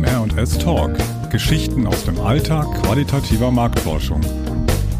MR&S 0.00 0.58
Talk. 0.58 0.90
Geschichten 1.30 1.86
aus 1.86 2.04
dem 2.04 2.20
Alltag 2.20 2.66
qualitativer 2.82 3.52
Marktforschung. 3.52 4.20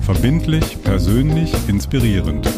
Verbindlich, 0.02 0.80
persönlich, 0.84 1.52
inspirierend. 1.66 2.48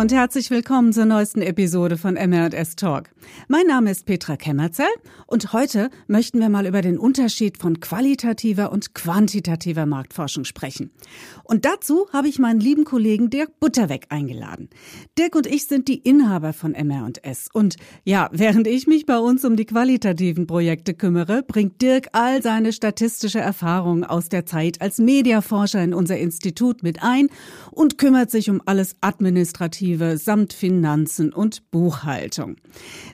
Und 0.00 0.12
herzlich 0.12 0.48
willkommen 0.48 0.94
zur 0.94 1.04
neuesten 1.04 1.42
Episode 1.42 1.98
von 1.98 2.16
MR&S 2.16 2.74
Talk. 2.74 3.10
Mein 3.48 3.66
Name 3.66 3.90
ist 3.90 4.06
Petra 4.06 4.38
Kemmerzell 4.38 4.88
und 5.26 5.52
heute 5.52 5.90
möchten 6.06 6.40
wir 6.40 6.48
mal 6.48 6.64
über 6.64 6.80
den 6.80 6.98
Unterschied 6.98 7.58
von 7.58 7.80
qualitativer 7.80 8.72
und 8.72 8.94
quantitativer 8.94 9.84
Marktforschung 9.84 10.44
sprechen. 10.44 10.90
Und 11.44 11.66
dazu 11.66 12.06
habe 12.14 12.28
ich 12.28 12.38
meinen 12.38 12.60
lieben 12.60 12.84
Kollegen 12.84 13.28
Dirk 13.28 13.60
Butterweg 13.60 14.06
eingeladen. 14.08 14.70
Dirk 15.18 15.36
und 15.36 15.46
ich 15.46 15.66
sind 15.66 15.86
die 15.86 15.98
Inhaber 15.98 16.54
von 16.54 16.72
MR&S 16.72 17.48
und 17.52 17.76
ja, 18.02 18.30
während 18.32 18.68
ich 18.68 18.86
mich 18.86 19.04
bei 19.04 19.18
uns 19.18 19.44
um 19.44 19.54
die 19.54 19.66
qualitativen 19.66 20.46
Projekte 20.46 20.94
kümmere, 20.94 21.42
bringt 21.42 21.82
Dirk 21.82 22.08
all 22.12 22.42
seine 22.42 22.72
statistische 22.72 23.40
Erfahrungen 23.40 24.04
aus 24.04 24.30
der 24.30 24.46
Zeit 24.46 24.80
als 24.80 24.96
Mediaforscher 24.96 25.84
in 25.84 25.92
unser 25.92 26.16
Institut 26.16 26.82
mit 26.82 27.02
ein 27.02 27.28
und 27.72 27.98
kümmert 27.98 28.30
sich 28.30 28.50
um 28.50 28.60
alles 28.66 28.96
administrative 29.00 30.18
samt 30.18 30.52
Finanzen 30.52 31.32
und 31.32 31.70
Buchhaltung. 31.70 32.56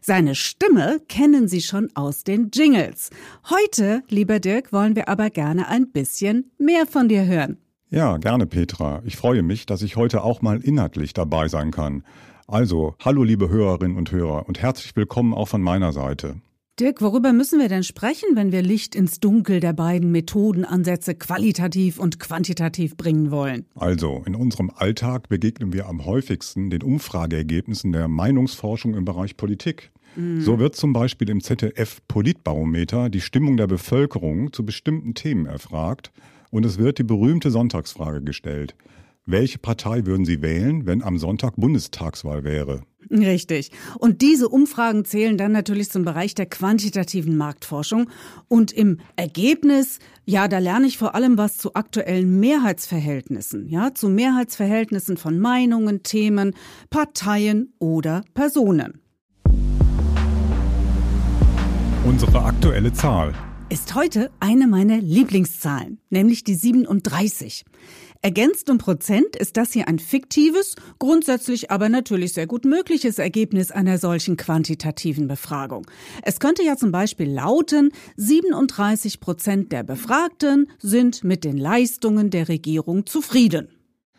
Seine 0.03 0.35
Stimme 0.35 1.01
kennen 1.09 1.49
Sie 1.49 1.61
schon 1.61 1.91
aus 1.95 2.25
den 2.25 2.51
Jingles. 2.53 3.11
Heute, 3.51 4.03
lieber 4.09 4.41
Dirk, 4.41 4.73
wollen 4.73 4.97
wir 4.97 5.09
aber 5.09 5.31
gerne 5.31 5.69
ein 5.69 5.91
bisschen 5.91 6.51
mehr 6.59 6.87
von 6.87 7.09
dir 7.09 7.27
hören. 7.27 7.59
Ja, 7.89 8.17
gerne, 8.19 8.47
Petra. 8.47 9.03
Ich 9.05 9.17
freue 9.17 9.43
mich, 9.43 9.65
dass 9.65 9.83
ich 9.83 9.97
heute 9.97 10.25
auch 10.25 10.43
mal 10.43 10.61
inhaltlich 10.61 11.13
dabei 11.13 11.49
sein 11.49 11.71
kann. 11.71 12.03
Also, 12.49 12.95
hallo 13.05 13.23
liebe 13.23 13.49
Hörerinnen 13.49 13.97
und 13.97 14.11
Hörer 14.13 14.49
und 14.49 14.61
herzlich 14.61 14.95
willkommen 14.97 15.35
auch 15.35 15.49
von 15.49 15.63
meiner 15.63 15.93
Seite. 15.93 16.37
Dirk, 16.79 17.01
worüber 17.01 17.33
müssen 17.33 17.59
wir 17.59 17.71
denn 17.71 17.83
sprechen, 17.83 18.29
wenn 18.35 18.53
wir 18.53 18.61
Licht 18.61 18.95
ins 18.95 19.19
Dunkel 19.19 19.61
der 19.61 19.73
beiden 19.73 20.13
Methodenansätze 20.13 21.15
qualitativ 21.15 21.99
und 21.99 22.21
quantitativ 22.21 22.99
bringen 22.99 23.31
wollen? 23.31 23.65
Also, 23.75 24.23
in 24.27 24.35
unserem 24.35 24.71
Alltag 24.77 25.31
begegnen 25.31 25.73
wir 25.73 25.87
am 25.87 26.05
häufigsten 26.05 26.69
den 26.69 26.83
Umfrageergebnissen 26.83 27.93
der 27.93 28.09
Meinungsforschung 28.09 28.95
im 28.95 29.07
Bereich 29.07 29.39
Politik. 29.39 29.91
Mhm. 30.17 30.43
So 30.43 30.59
wird 30.59 30.77
zum 30.77 30.93
Beispiel 30.93 31.31
im 31.31 31.43
ZDF 31.43 32.03
Politbarometer 32.09 33.09
die 33.09 33.23
Stimmung 33.23 33.57
der 33.57 33.69
Bevölkerung 33.69 34.53
zu 34.53 34.63
bestimmten 34.63 35.15
Themen 35.15 35.47
erfragt 35.47 36.13
und 36.51 36.67
es 36.67 36.77
wird 36.77 36.99
die 36.99 37.05
berühmte 37.05 37.51
Sonntagsfrage 37.51 38.23
gestellt. 38.23 38.75
Welche 39.29 39.59
Partei 39.59 40.07
würden 40.07 40.25
Sie 40.25 40.41
wählen, 40.41 40.87
wenn 40.87 41.03
am 41.03 41.19
Sonntag 41.19 41.57
Bundestagswahl 41.57 42.45
wäre? 42.45 42.83
Richtig. 43.11 43.73
Und 43.99 44.23
diese 44.23 44.49
Umfragen 44.49 45.05
zählen 45.05 45.37
dann 45.37 45.51
natürlich 45.51 45.91
zum 45.91 46.05
Bereich 46.05 46.37
der 46.37 46.47
quantitativen 46.47 47.37
Marktforschung. 47.37 48.09
Und 48.47 48.71
im 48.71 49.01
Ergebnis, 49.17 49.99
ja, 50.27 50.47
da 50.47 50.61
lerne 50.61 50.87
ich 50.87 50.97
vor 50.97 51.17
allem 51.17 51.39
was 51.39 51.59
zu 51.59 51.75
aktuellen 51.75 52.39
Mehrheitsverhältnissen, 52.39 53.69
ja, 53.69 53.93
zu 53.95 54.09
Mehrheitsverhältnissen 54.09 55.17
von 55.17 55.41
Meinungen, 55.41 56.05
Themen, 56.05 56.55
Parteien 56.91 57.73
oder 57.81 58.23
Personen. 58.33 59.01
Unsere 62.05 62.45
aktuelle 62.45 62.93
Zahl 62.93 63.35
ist 63.69 63.97
heute 63.97 64.31
eine 64.39 64.69
meiner 64.69 64.99
Lieblingszahlen, 64.99 65.99
nämlich 66.11 66.45
die 66.45 66.55
37. 66.55 67.65
Ergänzt 68.23 68.71
um 68.71 68.79
Prozent 68.79 69.37
ist 69.37 69.57
das 69.57 69.73
hier 69.73 69.89
ein 69.89 69.99
fiktives, 69.99 70.75
grundsätzlich 70.99 71.71
aber 71.71 71.89
natürlich 71.89 72.33
sehr 72.33 72.47
gut 72.47 72.65
mögliches 72.65 73.19
Ergebnis 73.19 73.71
einer 73.71 73.99
solchen 73.99 74.37
quantitativen 74.37 75.29
Befragung. 75.29 75.87
Es 76.23 76.41
könnte 76.41 76.63
ja 76.63 76.77
zum 76.77 76.93
Beispiel 76.93 77.31
lauten, 77.31 77.93
37 78.17 79.21
Prozent 79.21 79.73
der 79.73 79.83
Befragten 79.83 80.69
sind 80.79 81.25
mit 81.25 81.45
den 81.45 81.57
Leistungen 81.57 82.31
der 82.31 82.49
Regierung 82.49 83.07
zufrieden. 83.07 83.69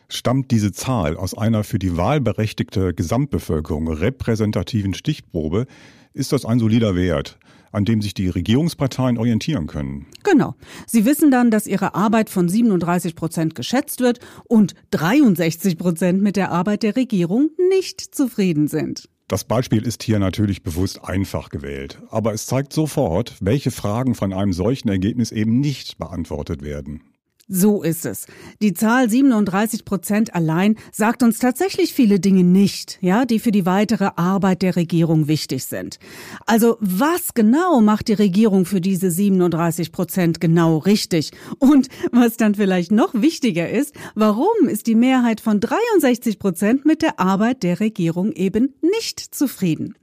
Stammt 0.08 0.50
diese 0.52 0.72
Zahl 0.72 1.16
aus 1.16 1.36
einer 1.36 1.64
für 1.64 1.78
die 1.78 1.96
wahlberechtigte 1.96 2.94
Gesamtbevölkerung 2.94 3.88
repräsentativen 3.88 4.94
Stichprobe, 4.94 5.66
ist 6.14 6.32
das 6.32 6.46
ein 6.46 6.58
solider 6.58 6.96
Wert 6.96 7.38
an 7.72 7.84
dem 7.84 8.02
sich 8.02 8.14
die 8.14 8.28
Regierungsparteien 8.28 9.18
orientieren 9.18 9.66
können. 9.66 10.06
Genau. 10.22 10.54
Sie 10.86 11.04
wissen 11.04 11.30
dann, 11.30 11.50
dass 11.50 11.66
ihre 11.66 11.94
Arbeit 11.94 12.30
von 12.30 12.48
37 12.48 13.14
Prozent 13.14 13.54
geschätzt 13.54 14.00
wird 14.00 14.20
und 14.44 14.74
63 14.90 15.78
Prozent 15.78 16.22
mit 16.22 16.36
der 16.36 16.50
Arbeit 16.50 16.82
der 16.82 16.96
Regierung 16.96 17.50
nicht 17.68 18.00
zufrieden 18.00 18.68
sind. 18.68 19.08
Das 19.28 19.44
Beispiel 19.44 19.86
ist 19.86 20.02
hier 20.02 20.18
natürlich 20.18 20.62
bewusst 20.62 21.04
einfach 21.04 21.50
gewählt, 21.50 22.00
aber 22.08 22.32
es 22.32 22.46
zeigt 22.46 22.72
sofort, 22.72 23.36
welche 23.40 23.70
Fragen 23.70 24.14
von 24.14 24.32
einem 24.32 24.54
solchen 24.54 24.88
Ergebnis 24.88 25.32
eben 25.32 25.60
nicht 25.60 25.98
beantwortet 25.98 26.62
werden. 26.62 27.02
So 27.50 27.82
ist 27.82 28.04
es. 28.04 28.26
Die 28.60 28.74
Zahl 28.74 29.08
37 29.08 29.86
Prozent 29.86 30.34
allein 30.34 30.76
sagt 30.92 31.22
uns 31.22 31.38
tatsächlich 31.38 31.94
viele 31.94 32.20
Dinge 32.20 32.44
nicht, 32.44 32.98
ja, 33.00 33.24
die 33.24 33.38
für 33.38 33.52
die 33.52 33.64
weitere 33.64 34.10
Arbeit 34.16 34.60
der 34.60 34.76
Regierung 34.76 35.28
wichtig 35.28 35.64
sind. 35.64 35.98
Also 36.44 36.76
was 36.80 37.32
genau 37.32 37.80
macht 37.80 38.08
die 38.08 38.12
Regierung 38.12 38.66
für 38.66 38.82
diese 38.82 39.10
37 39.10 39.92
Prozent 39.92 40.40
genau 40.42 40.76
richtig? 40.76 41.30
Und 41.58 41.88
was 42.12 42.36
dann 42.36 42.54
vielleicht 42.54 42.92
noch 42.92 43.14
wichtiger 43.14 43.70
ist, 43.70 43.94
warum 44.14 44.68
ist 44.68 44.86
die 44.86 44.94
Mehrheit 44.94 45.40
von 45.40 45.58
63 45.58 46.38
Prozent 46.38 46.84
mit 46.84 47.00
der 47.00 47.18
Arbeit 47.18 47.62
der 47.62 47.80
Regierung 47.80 48.32
eben 48.32 48.74
nicht 48.82 49.20
zufrieden? 49.20 49.94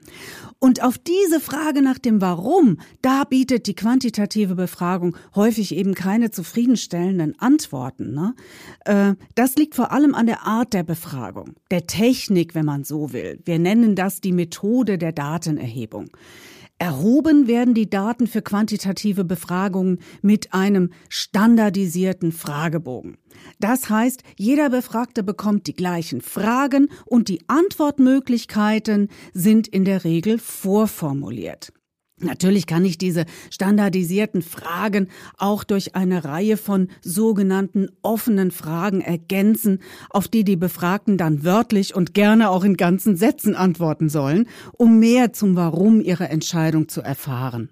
Und 0.60 0.82
auf 0.82 0.98
diese 0.98 1.40
Frage 1.40 1.82
nach 1.82 2.00
dem 2.00 2.22
Warum, 2.22 2.80
da 3.02 3.24
bietet 3.24 3.68
die 3.68 3.76
quantitative 3.76 4.56
Befragung 4.56 5.16
häufig 5.36 5.76
eben 5.76 5.94
keine 5.94 6.32
zufriedenstellenden 6.32 7.35
Antworten. 7.40 8.14
Ne? 8.14 8.36
Äh, 8.86 9.16
das 9.36 9.56
liegt 9.56 9.76
vor 9.76 9.92
allem 9.92 10.16
an 10.16 10.28
der 10.28 10.46
Art 10.46 10.74
der 10.74 10.84
Befragung, 10.84 11.56
der 11.72 11.88
Technik, 11.88 12.56
wenn 12.56 12.66
man 12.66 12.84
so 12.84 13.14
will. 13.14 13.40
Wir 13.46 13.60
nennen 13.60 13.96
das 13.96 14.22
die 14.22 14.34
Methode 14.34 14.98
der 14.98 15.12
Datenerhebung. 15.12 16.10
Erhoben 16.78 17.48
werden 17.48 17.74
die 17.74 17.90
Daten 17.90 18.28
für 18.28 18.42
quantitative 18.42 19.24
Befragungen 19.24 20.00
mit 20.22 20.54
einem 20.54 20.92
standardisierten 21.08 22.34
Fragebogen. 22.34 23.18
Das 23.62 23.90
heißt, 23.90 24.24
jeder 24.38 24.70
Befragte 24.70 25.24
bekommt 25.24 25.68
die 25.68 25.74
gleichen 25.74 26.20
Fragen 26.20 26.90
und 27.06 27.30
die 27.30 27.40
Antwortmöglichkeiten 27.48 29.08
sind 29.34 29.70
in 29.70 29.86
der 29.86 30.04
Regel 30.04 30.38
vorformuliert. 30.38 31.72
Natürlich 32.26 32.68
kann 32.68 32.84
ich 32.86 32.98
diese 32.98 33.26
standardisierten 33.50 34.42
Fragen 34.42 35.08
auch 35.38 35.64
durch 35.64 35.96
eine 35.96 36.26
Reihe 36.26 36.58
von 36.58 36.90
sogenannten 37.02 37.88
offenen 38.02 38.52
Fragen 38.52 39.02
ergänzen, 39.02 39.80
auf 40.10 40.28
die 40.28 40.44
die 40.44 40.56
Befragten 40.56 41.18
dann 41.18 41.44
wörtlich 41.44 41.96
und 41.96 42.14
gerne 42.14 42.50
auch 42.50 42.64
in 42.64 42.78
ganzen 42.78 43.16
Sätzen 43.16 43.56
antworten 43.56 44.10
sollen, 44.10 44.48
um 44.74 45.00
mehr 45.00 45.34
zum 45.34 45.56
Warum 45.56 46.02
ihrer 46.02 46.30
Entscheidung 46.30 46.90
zu 46.90 47.02
erfahren. 47.02 47.70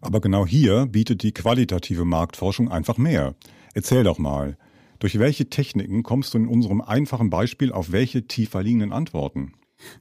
Aber 0.00 0.20
genau 0.20 0.46
hier 0.46 0.86
bietet 0.86 1.22
die 1.22 1.32
qualitative 1.32 2.04
Marktforschung 2.04 2.70
einfach 2.70 2.98
mehr. 2.98 3.34
Erzähl 3.74 4.04
doch 4.04 4.18
mal, 4.18 4.56
durch 4.98 5.18
welche 5.18 5.48
Techniken 5.48 6.02
kommst 6.02 6.34
du 6.34 6.38
in 6.38 6.46
unserem 6.46 6.80
einfachen 6.80 7.30
Beispiel 7.30 7.72
auf 7.72 7.92
welche 7.92 8.26
tiefer 8.26 8.62
liegenden 8.62 8.92
Antworten? 8.92 9.52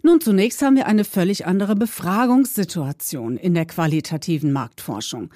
Nun, 0.03 0.22
zunächst 0.22 0.62
haben 0.62 0.75
wir 0.75 0.86
eine 0.88 1.03
völlig 1.03 1.46
andere 1.46 1.75
Befragungssituation 1.75 3.38
in 3.38 3.53
der 3.53 3.66
qualitativen 3.66 4.52
Marktforschung. 4.52 5.30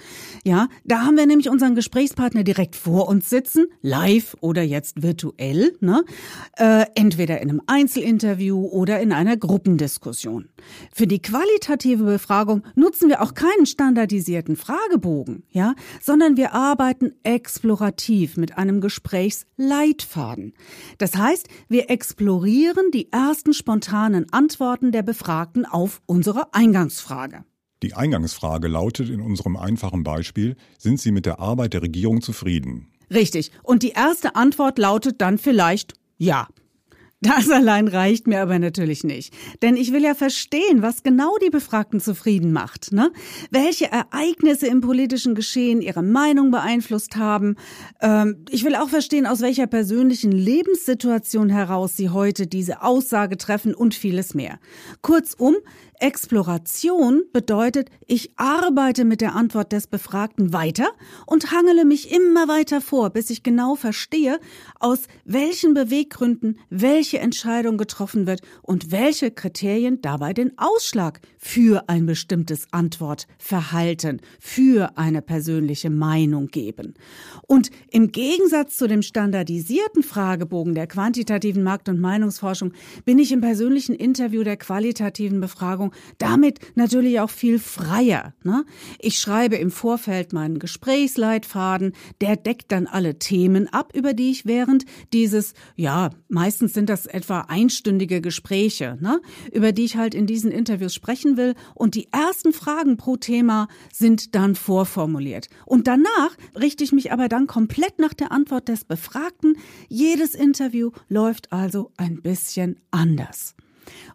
Ja, 0.43 0.67
da 0.83 1.01
haben 1.01 1.17
wir 1.17 1.25
nämlich 1.25 1.49
unseren 1.49 1.75
Gesprächspartner 1.75 2.43
direkt 2.43 2.75
vor 2.75 3.07
uns 3.07 3.29
sitzen, 3.29 3.65
live 3.81 4.35
oder 4.41 4.63
jetzt 4.63 5.03
virtuell, 5.03 5.75
ne? 5.79 6.03
Äh, 6.57 6.85
entweder 6.95 7.41
in 7.41 7.49
einem 7.49 7.61
Einzelinterview 7.67 8.65
oder 8.67 8.99
in 8.99 9.11
einer 9.11 9.37
Gruppendiskussion. 9.37 10.49
Für 10.93 11.07
die 11.07 11.21
qualitative 11.21 12.03
Befragung 12.03 12.63
nutzen 12.75 13.09
wir 13.09 13.21
auch 13.21 13.33
keinen 13.33 13.65
standardisierten 13.65 14.55
Fragebogen, 14.55 15.43
ja, 15.51 15.75
sondern 16.01 16.37
wir 16.37 16.53
arbeiten 16.53 17.13
explorativ 17.23 18.37
mit 18.37 18.57
einem 18.57 18.81
Gesprächsleitfaden. 18.81 20.53
Das 20.97 21.15
heißt, 21.15 21.47
wir 21.67 21.89
explorieren 21.89 22.91
die 22.91 23.11
ersten 23.11 23.53
spontanen 23.53 24.27
Antworten 24.35 24.91
der 24.91 25.01
Befragten 25.01 25.65
auf 25.65 26.01
unsere 26.07 26.53
Eingangsfrage. 26.53 27.45
Die 27.81 27.93
Eingangsfrage 27.93 28.67
lautet 28.67 29.09
in 29.09 29.21
unserem 29.21 29.55
einfachen 29.55 30.03
Beispiel, 30.03 30.57
sind 30.77 30.99
Sie 30.99 31.11
mit 31.11 31.25
der 31.25 31.39
Arbeit 31.39 31.73
der 31.73 31.81
Regierung 31.81 32.21
zufrieden? 32.21 32.91
Richtig. 33.09 33.51
Und 33.63 33.81
die 33.81 33.91
erste 33.91 34.35
Antwort 34.35 34.77
lautet 34.77 35.21
dann 35.21 35.37
vielleicht 35.37 35.93
ja. 36.17 36.49
Das 37.25 37.49
allein 37.49 37.87
reicht 37.87 38.27
mir 38.27 38.39
aber 38.41 38.59
natürlich 38.59 39.03
nicht. 39.03 39.33
Denn 39.63 39.77
ich 39.77 39.91
will 39.91 40.03
ja 40.03 40.13
verstehen, 40.13 40.83
was 40.83 41.01
genau 41.01 41.37
die 41.43 41.49
Befragten 41.49 41.99
zufrieden 41.99 42.51
macht. 42.51 42.91
Ne? 42.91 43.11
Welche 43.49 43.91
Ereignisse 43.91 44.67
im 44.67 44.79
politischen 44.81 45.33
Geschehen 45.33 45.81
ihre 45.81 46.03
Meinung 46.03 46.51
beeinflusst 46.51 47.15
haben. 47.15 47.55
Ähm, 47.99 48.45
ich 48.51 48.63
will 48.63 48.75
auch 48.75 48.89
verstehen, 48.89 49.25
aus 49.25 49.41
welcher 49.41 49.65
persönlichen 49.65 50.31
Lebenssituation 50.31 51.49
heraus 51.49 51.97
sie 51.97 52.09
heute 52.09 52.45
diese 52.45 52.83
Aussage 52.83 53.37
treffen 53.37 53.73
und 53.73 53.95
vieles 53.95 54.35
mehr. 54.35 54.59
Kurzum, 55.01 55.55
Exploration 55.99 57.23
bedeutet, 57.33 57.89
ich 58.07 58.31
arbeite 58.37 59.05
mit 59.05 59.21
der 59.21 59.35
Antwort 59.35 59.71
des 59.71 59.87
Befragten 59.87 60.53
weiter 60.53 60.87
und 61.25 61.51
hangele 61.51 61.85
mich 61.85 62.11
immer 62.11 62.47
weiter 62.47 62.81
vor, 62.81 63.09
bis 63.09 63.29
ich 63.29 63.43
genau 63.43 63.75
verstehe, 63.75 64.39
aus 64.79 65.03
welchen 65.23 65.73
Beweggründen 65.73 66.59
welche 66.69 67.19
Entscheidung 67.19 67.77
getroffen 67.77 68.27
wird 68.27 68.41
und 68.61 68.91
welche 68.91 69.31
Kriterien 69.31 70.01
dabei 70.01 70.33
den 70.33 70.57
Ausschlag 70.57 71.21
für 71.37 71.89
ein 71.89 72.05
bestimmtes 72.05 72.67
Antwortverhalten, 72.71 74.21
für 74.39 74.97
eine 74.97 75.21
persönliche 75.21 75.89
Meinung 75.89 76.47
geben. 76.47 76.95
Und 77.47 77.71
im 77.91 78.11
Gegensatz 78.11 78.77
zu 78.77 78.87
dem 78.87 79.01
standardisierten 79.01 80.03
Fragebogen 80.03 80.75
der 80.75 80.87
quantitativen 80.87 81.63
Markt- 81.63 81.89
und 81.89 81.99
Meinungsforschung 81.99 82.73
bin 83.05 83.19
ich 83.19 83.31
im 83.31 83.41
persönlichen 83.41 83.95
Interview 83.95 84.43
der 84.43 84.57
qualitativen 84.57 85.41
Befragung 85.41 85.84
Erfahrung, 85.85 85.91
damit 86.17 86.59
natürlich 86.75 87.19
auch 87.19 87.29
viel 87.29 87.59
freier. 87.59 88.33
Ne? 88.43 88.65
Ich 88.99 89.19
schreibe 89.19 89.55
im 89.55 89.71
Vorfeld 89.71 90.33
meinen 90.33 90.59
Gesprächsleitfaden, 90.59 91.93
der 92.21 92.35
deckt 92.35 92.71
dann 92.71 92.87
alle 92.87 93.19
Themen 93.19 93.67
ab, 93.67 93.91
über 93.93 94.13
die 94.13 94.31
ich 94.31 94.45
während 94.45 94.85
dieses, 95.13 95.53
ja, 95.75 96.11
meistens 96.29 96.73
sind 96.73 96.89
das 96.89 97.05
etwa 97.05 97.41
einstündige 97.41 98.21
Gespräche, 98.21 98.97
ne? 99.01 99.21
über 99.51 99.71
die 99.71 99.85
ich 99.85 99.97
halt 99.97 100.15
in 100.15 100.25
diesen 100.25 100.51
Interviews 100.51 100.93
sprechen 100.93 101.37
will. 101.37 101.55
Und 101.73 101.95
die 101.95 102.07
ersten 102.11 102.53
Fragen 102.53 102.97
pro 102.97 103.17
Thema 103.17 103.67
sind 103.93 104.35
dann 104.35 104.55
vorformuliert. 104.55 105.49
Und 105.65 105.87
danach 105.87 106.35
richte 106.59 106.83
ich 106.83 106.91
mich 106.91 107.11
aber 107.11 107.27
dann 107.27 107.47
komplett 107.47 107.99
nach 107.99 108.13
der 108.13 108.31
Antwort 108.31 108.67
des 108.67 108.85
Befragten. 108.85 109.57
Jedes 109.89 110.35
Interview 110.35 110.91
läuft 111.09 111.51
also 111.51 111.91
ein 111.97 112.21
bisschen 112.21 112.79
anders. 112.91 113.55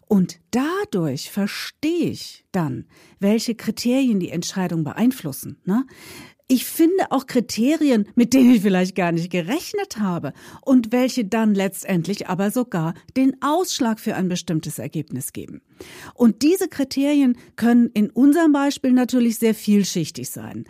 Und 0.07 0.39
dadurch 0.51 1.31
verstehe 1.31 2.09
ich 2.09 2.45
dann, 2.51 2.85
welche 3.19 3.55
Kriterien 3.55 4.19
die 4.19 4.29
Entscheidung 4.29 4.83
beeinflussen. 4.83 5.57
Ne? 5.65 5.85
Ich 6.53 6.65
finde 6.65 7.11
auch 7.11 7.27
Kriterien, 7.27 8.09
mit 8.15 8.33
denen 8.33 8.53
ich 8.55 8.61
vielleicht 8.61 8.93
gar 8.93 9.13
nicht 9.13 9.31
gerechnet 9.31 9.99
habe 9.99 10.33
und 10.61 10.91
welche 10.91 11.23
dann 11.23 11.55
letztendlich 11.55 12.27
aber 12.27 12.51
sogar 12.51 12.93
den 13.15 13.41
Ausschlag 13.41 14.01
für 14.01 14.15
ein 14.15 14.27
bestimmtes 14.27 14.77
Ergebnis 14.77 15.31
geben. 15.31 15.61
Und 16.13 16.41
diese 16.41 16.67
Kriterien 16.67 17.37
können 17.55 17.89
in 17.93 18.09
unserem 18.09 18.51
Beispiel 18.51 18.91
natürlich 18.91 19.39
sehr 19.39 19.55
vielschichtig 19.55 20.29
sein. 20.29 20.65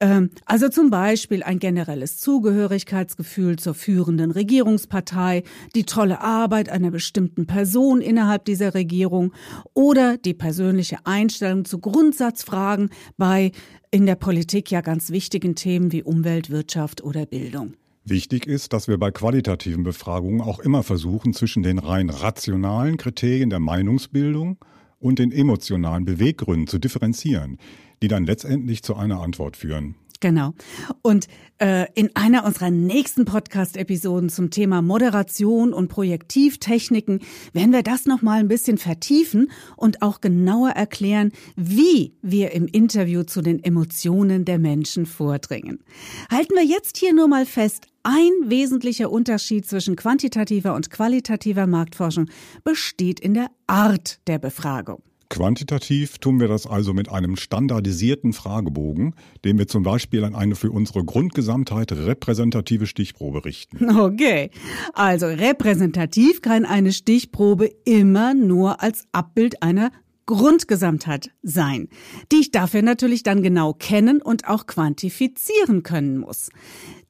Ähm, 0.00 0.30
also 0.44 0.68
zum 0.68 0.90
Beispiel 0.90 1.42
ein 1.42 1.58
generelles 1.58 2.18
Zugehörigkeitsgefühl 2.18 3.56
zur 3.56 3.74
führenden 3.74 4.30
Regierungspartei, 4.30 5.42
die 5.74 5.84
tolle 5.84 6.20
Arbeit 6.20 6.68
einer 6.68 6.90
bestimmten 6.90 7.46
Person 7.46 8.00
innerhalb 8.00 8.44
dieser 8.44 8.74
Regierung 8.74 9.32
oder 9.72 10.18
die 10.18 10.34
persönliche 10.34 10.98
Einstellung 11.04 11.64
zu 11.64 11.78
Grundsatzfragen 11.78 12.90
bei 13.16 13.52
in 13.90 14.04
der 14.04 14.16
Politik 14.16 14.70
ja 14.70 14.82
ganz 14.82 15.10
wichtigen 15.10 15.54
Themen 15.54 15.92
wie 15.92 16.02
Umwelt, 16.02 16.50
Wirtschaft 16.50 17.02
oder 17.02 17.24
Bildung. 17.24 17.74
Wichtig 18.04 18.46
ist, 18.46 18.72
dass 18.72 18.88
wir 18.88 18.98
bei 18.98 19.10
qualitativen 19.10 19.82
Befragungen 19.82 20.40
auch 20.40 20.60
immer 20.60 20.82
versuchen, 20.82 21.32
zwischen 21.32 21.62
den 21.62 21.78
rein 21.78 22.10
rationalen 22.10 22.98
Kriterien 22.98 23.50
der 23.50 23.58
Meinungsbildung 23.58 24.58
und 24.98 25.18
den 25.18 25.32
emotionalen 25.32 26.04
Beweggründen 26.04 26.66
zu 26.66 26.78
differenzieren 26.78 27.58
die 28.02 28.08
dann 28.08 28.24
letztendlich 28.24 28.82
zu 28.82 28.96
einer 28.96 29.20
Antwort 29.20 29.56
führen. 29.56 29.96
Genau. 30.20 30.54
Und 31.02 31.28
äh, 31.58 31.86
in 31.94 32.14
einer 32.14 32.44
unserer 32.44 32.70
nächsten 32.70 33.24
Podcast-Episoden 33.24 34.28
zum 34.28 34.50
Thema 34.50 34.82
Moderation 34.82 35.72
und 35.72 35.88
Projektivtechniken 35.88 37.20
werden 37.52 37.72
wir 37.72 37.82
das 37.82 38.06
nochmal 38.06 38.40
ein 38.40 38.48
bisschen 38.48 38.78
vertiefen 38.78 39.50
und 39.76 40.02
auch 40.02 40.20
genauer 40.20 40.70
erklären, 40.70 41.32
wie 41.56 42.14
wir 42.22 42.52
im 42.52 42.66
Interview 42.66 43.22
zu 43.24 43.42
den 43.42 43.62
Emotionen 43.62 44.44
der 44.44 44.58
Menschen 44.58 45.06
vordringen. 45.06 45.82
Halten 46.30 46.54
wir 46.54 46.64
jetzt 46.64 46.96
hier 46.96 47.14
nur 47.14 47.28
mal 47.28 47.46
fest, 47.46 47.86
ein 48.02 48.30
wesentlicher 48.44 49.10
Unterschied 49.10 49.66
zwischen 49.66 49.96
quantitativer 49.96 50.74
und 50.74 50.90
qualitativer 50.90 51.66
Marktforschung 51.66 52.30
besteht 52.62 53.18
in 53.20 53.34
der 53.34 53.50
Art 53.66 54.20
der 54.28 54.38
Befragung. 54.38 55.02
Quantitativ 55.28 56.18
tun 56.18 56.40
wir 56.40 56.48
das 56.48 56.66
also 56.66 56.94
mit 56.94 57.10
einem 57.10 57.36
standardisierten 57.36 58.32
Fragebogen, 58.32 59.14
den 59.44 59.58
wir 59.58 59.66
zum 59.66 59.82
Beispiel 59.82 60.24
an 60.24 60.34
eine 60.34 60.54
für 60.54 60.70
unsere 60.70 61.04
Grundgesamtheit 61.04 61.92
repräsentative 61.92 62.86
Stichprobe 62.86 63.44
richten. 63.44 63.96
Okay, 64.06 64.50
also 64.92 65.26
repräsentativ 65.26 66.42
kann 66.42 66.64
eine 66.64 66.92
Stichprobe 66.92 67.70
immer 67.84 68.34
nur 68.34 68.82
als 68.82 69.04
Abbild 69.12 69.62
einer 69.62 69.90
Grundgesamtheit 70.26 71.30
sein, 71.42 71.88
die 72.32 72.40
ich 72.40 72.50
dafür 72.50 72.82
natürlich 72.82 73.22
dann 73.22 73.42
genau 73.42 73.72
kennen 73.72 74.20
und 74.20 74.48
auch 74.48 74.66
quantifizieren 74.66 75.82
können 75.82 76.18
muss. 76.18 76.50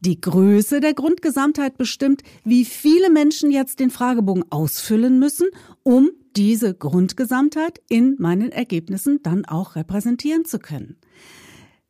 Die 0.00 0.20
Größe 0.20 0.80
der 0.80 0.92
Grundgesamtheit 0.92 1.78
bestimmt, 1.78 2.22
wie 2.44 2.66
viele 2.66 3.10
Menschen 3.10 3.50
jetzt 3.50 3.80
den 3.80 3.90
Fragebogen 3.90 4.44
ausfüllen 4.50 5.18
müssen, 5.18 5.48
um 5.82 6.10
diese 6.36 6.74
Grundgesamtheit 6.74 7.80
in 7.88 8.16
meinen 8.18 8.52
Ergebnissen 8.52 9.20
dann 9.22 9.44
auch 9.44 9.74
repräsentieren 9.74 10.44
zu 10.44 10.58
können. 10.58 10.96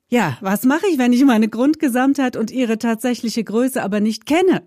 Ja, 0.08 0.38
was 0.40 0.64
mache 0.64 0.86
ich, 0.90 0.98
wenn 0.98 1.12
ich 1.12 1.24
meine 1.24 1.48
Grundgesamtheit 1.48 2.36
und 2.36 2.52
ihre 2.52 2.78
tatsächliche 2.78 3.42
Größe 3.42 3.82
aber 3.82 4.00
nicht 4.00 4.24
kenne? 4.24 4.62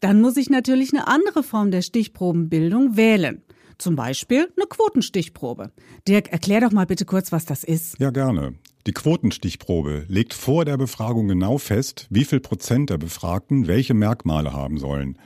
Dann 0.00 0.20
muss 0.20 0.36
ich 0.36 0.48
natürlich 0.48 0.92
eine 0.92 1.08
andere 1.08 1.42
Form 1.42 1.70
der 1.70 1.82
Stichprobenbildung 1.82 2.96
wählen. 2.96 3.42
Zum 3.76 3.96
Beispiel 3.96 4.48
eine 4.56 4.66
Quotenstichprobe. 4.66 5.72
Dirk, 6.08 6.32
erklär 6.32 6.62
doch 6.62 6.72
mal 6.72 6.86
bitte 6.86 7.04
kurz, 7.04 7.30
was 7.30 7.44
das 7.44 7.64
ist. 7.64 7.98
Ja, 8.00 8.10
gerne. 8.10 8.54
Die 8.86 8.92
Quotenstichprobe 8.92 10.06
legt 10.08 10.32
vor 10.32 10.64
der 10.64 10.78
Befragung 10.78 11.28
genau 11.28 11.58
fest, 11.58 12.06
wie 12.08 12.24
viel 12.24 12.40
Prozent 12.40 12.90
der 12.90 12.98
Befragten 12.98 13.66
welche 13.66 13.94
Merkmale 13.94 14.52
haben 14.52 14.78
sollen. 14.78 15.18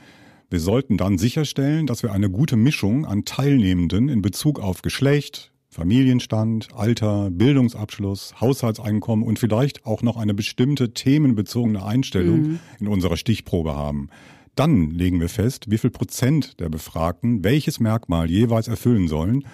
Wir 0.53 0.59
sollten 0.59 0.97
dann 0.97 1.17
sicherstellen, 1.17 1.87
dass 1.87 2.03
wir 2.03 2.11
eine 2.11 2.29
gute 2.29 2.57
Mischung 2.57 3.07
an 3.07 3.25
Teilnehmenden 3.25 4.07
in 4.07 4.21
Bezug 4.21 4.59
auf 4.59 4.83
Geschlecht, 4.83 5.51
Familienstand, 5.71 6.67
Alter, 6.75 7.31
Bildungsabschluss, 7.31 8.39
Haushaltseinkommen 8.39 9.25
und 9.25 9.39
vielleicht 9.39 9.87
auch 9.87 10.03
noch 10.03 10.15
eine 10.15 10.35
bestimmte 10.35 10.93
themenbezogene 10.93 11.83
Einstellung 11.83 12.41
mhm. 12.41 12.59
in 12.79 12.87
unserer 12.87 13.17
Stichprobe 13.17 13.75
haben. 13.75 14.09
Dann 14.53 14.91
legen 14.91 15.19
wir 15.19 15.29
fest, 15.29 15.71
wie 15.71 15.79
viel 15.79 15.89
Prozent 15.89 16.59
der 16.59 16.69
Befragten 16.69 17.43
welches 17.43 17.79
Merkmal 17.79 18.29
jeweils 18.29 18.67
erfüllen 18.67 19.07
sollen 19.07 19.45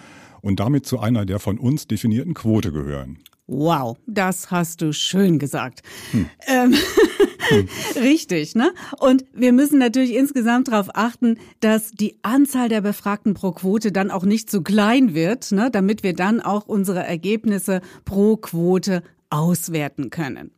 und 0.41 0.59
damit 0.59 0.85
zu 0.85 0.99
einer 0.99 1.25
der 1.25 1.39
von 1.39 1.59
uns 1.59 1.87
definierten 1.87 2.33
Quote 2.33 2.73
gehören. 2.73 3.19
Wow, 3.47 3.97
das 4.05 4.51
hast 4.51 4.81
du 4.81 4.91
schön 4.91 5.39
gesagt. 5.39 5.81
Hm. 6.11 6.29
Ähm, 6.45 6.73
hm. 6.73 6.77
Richtig, 7.95 8.55
ne? 8.55 8.73
Und 8.99 9.25
wir 9.33 9.53
müssen 9.53 9.79
natürlich 9.79 10.15
insgesamt 10.15 10.67
darauf 10.67 10.89
achten, 10.93 11.37
dass 11.59 11.91
die 11.91 12.19
Anzahl 12.21 12.69
der 12.69 12.81
Befragten 12.81 13.33
pro 13.33 13.51
Quote 13.51 13.91
dann 13.91 14.11
auch 14.11 14.23
nicht 14.23 14.49
zu 14.49 14.61
klein 14.61 15.13
wird, 15.13 15.51
ne? 15.51 15.69
damit 15.71 16.03
wir 16.03 16.13
dann 16.13 16.41
auch 16.41 16.67
unsere 16.67 17.03
Ergebnisse 17.03 17.81
pro 18.05 18.37
Quote 18.37 19.03
auswerten 19.29 20.09
können. 20.09 20.51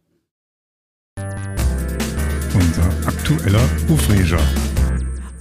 Unser 2.53 3.07
aktueller 3.07 3.69
Ufreger. 3.89 4.70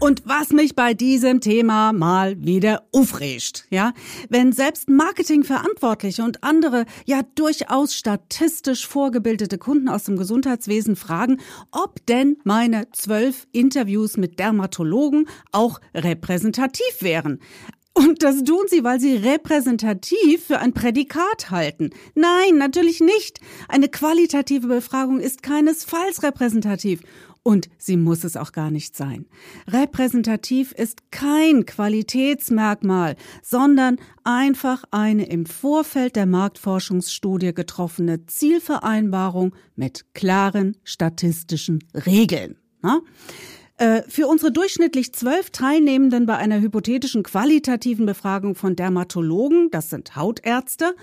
Und 0.00 0.23
was 0.25 0.49
mich 0.49 0.75
bei 0.75 0.95
diesem 0.95 1.42
Thema 1.42 1.92
mal 1.92 2.42
wieder 2.42 2.85
aufregt, 2.90 3.66
ja, 3.69 3.92
wenn 4.30 4.50
selbst 4.50 4.88
Marketingverantwortliche 4.88 6.23
und 6.23 6.42
andere 6.42 6.87
ja 7.04 7.21
durchaus 7.35 7.95
statistisch 7.95 8.87
vorgebildete 8.87 9.59
Kunden 9.59 9.90
aus 9.90 10.04
dem 10.04 10.16
Gesundheitswesen 10.16 10.97
fragen, 10.97 11.38
ob 11.71 12.04
denn 12.07 12.38
meine 12.45 12.90
zwölf 12.92 13.47
Interviews 13.52 14.16
mit 14.16 14.38
Dermatologen 14.38 15.28
auch 15.52 15.83
repräsentativ 15.95 17.02
wären. 17.02 17.38
Und 17.92 18.23
das 18.23 18.42
tun 18.45 18.64
sie, 18.69 18.83
weil 18.85 19.00
sie 19.00 19.16
repräsentativ 19.16 20.47
für 20.47 20.61
ein 20.61 20.73
Prädikat 20.73 21.50
halten. 21.50 21.90
Nein, 22.14 22.57
natürlich 22.57 23.00
nicht. 23.00 23.40
Eine 23.69 23.88
qualitative 23.88 24.69
Befragung 24.69 25.21
ist 25.21 25.42
keinesfalls 25.42 26.23
repräsentativ. 26.23 27.02
Und 27.43 27.71
sie 27.79 27.97
muss 27.97 28.25
es 28.25 28.37
auch 28.37 28.53
gar 28.53 28.71
nicht 28.71 28.97
sein. 28.97 29.27
Repräsentativ 29.67 30.73
ist 30.73 31.11
kein 31.11 31.65
Qualitätsmerkmal, 31.65 33.17
sondern 33.43 33.97
einfach 34.25 34.85
eine 34.91 35.25
im 35.27 35.47
Vorfeld 35.47 36.17
der 36.17 36.27
Marktforschungsstudie 36.27 37.55
getroffene 37.55 38.27
Zielvereinbarung 38.27 39.55
mit 39.75 40.05
klaren 40.13 40.77
statistischen 40.85 41.83
Regeln. 41.95 42.57
Äh, 42.85 42.99
für 44.09 44.27
unsere 44.27 44.53
durchschnittlich 44.53 45.15
zwölf 45.15 45.49
Teilnehmenden 45.51 46.27
bei 46.27 46.37
einer 46.37 46.61
hypothetischen 46.61 47.23
qualitativen 47.23 48.05
Befragung 48.05 48.55
von 48.55 48.77
Dermatologen, 48.77 49.71
das 49.71 49.89
sind 49.89 50.17
Hautärzte, 50.17 50.95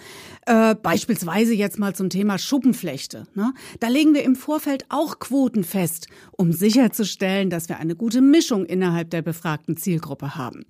äh, 0.46 0.76
beispielsweise 0.76 1.56
jetzt 1.56 1.80
mal 1.80 1.96
zum 1.96 2.12
Thema 2.12 2.38
Schuppenflechte, 2.38 3.26
ne? 3.34 3.54
da 3.80 3.88
legen 3.88 4.14
wir 4.14 4.24
im 4.24 4.36
Vorfeld 4.36 4.86
auch 4.90 5.18
Quoten 5.18 5.64
fest, 5.64 6.08
um 6.32 6.52
sicherzustellen, 6.52 7.50
dass 7.50 7.68
wir 7.68 7.80
eine 7.80 7.96
gute 7.96 8.22
Mischung 8.22 8.64
innerhalb 8.66 9.10
der 9.10 9.24
befragten 9.24 9.76
Zielgruppe 9.76 10.36
haben. 10.36 10.64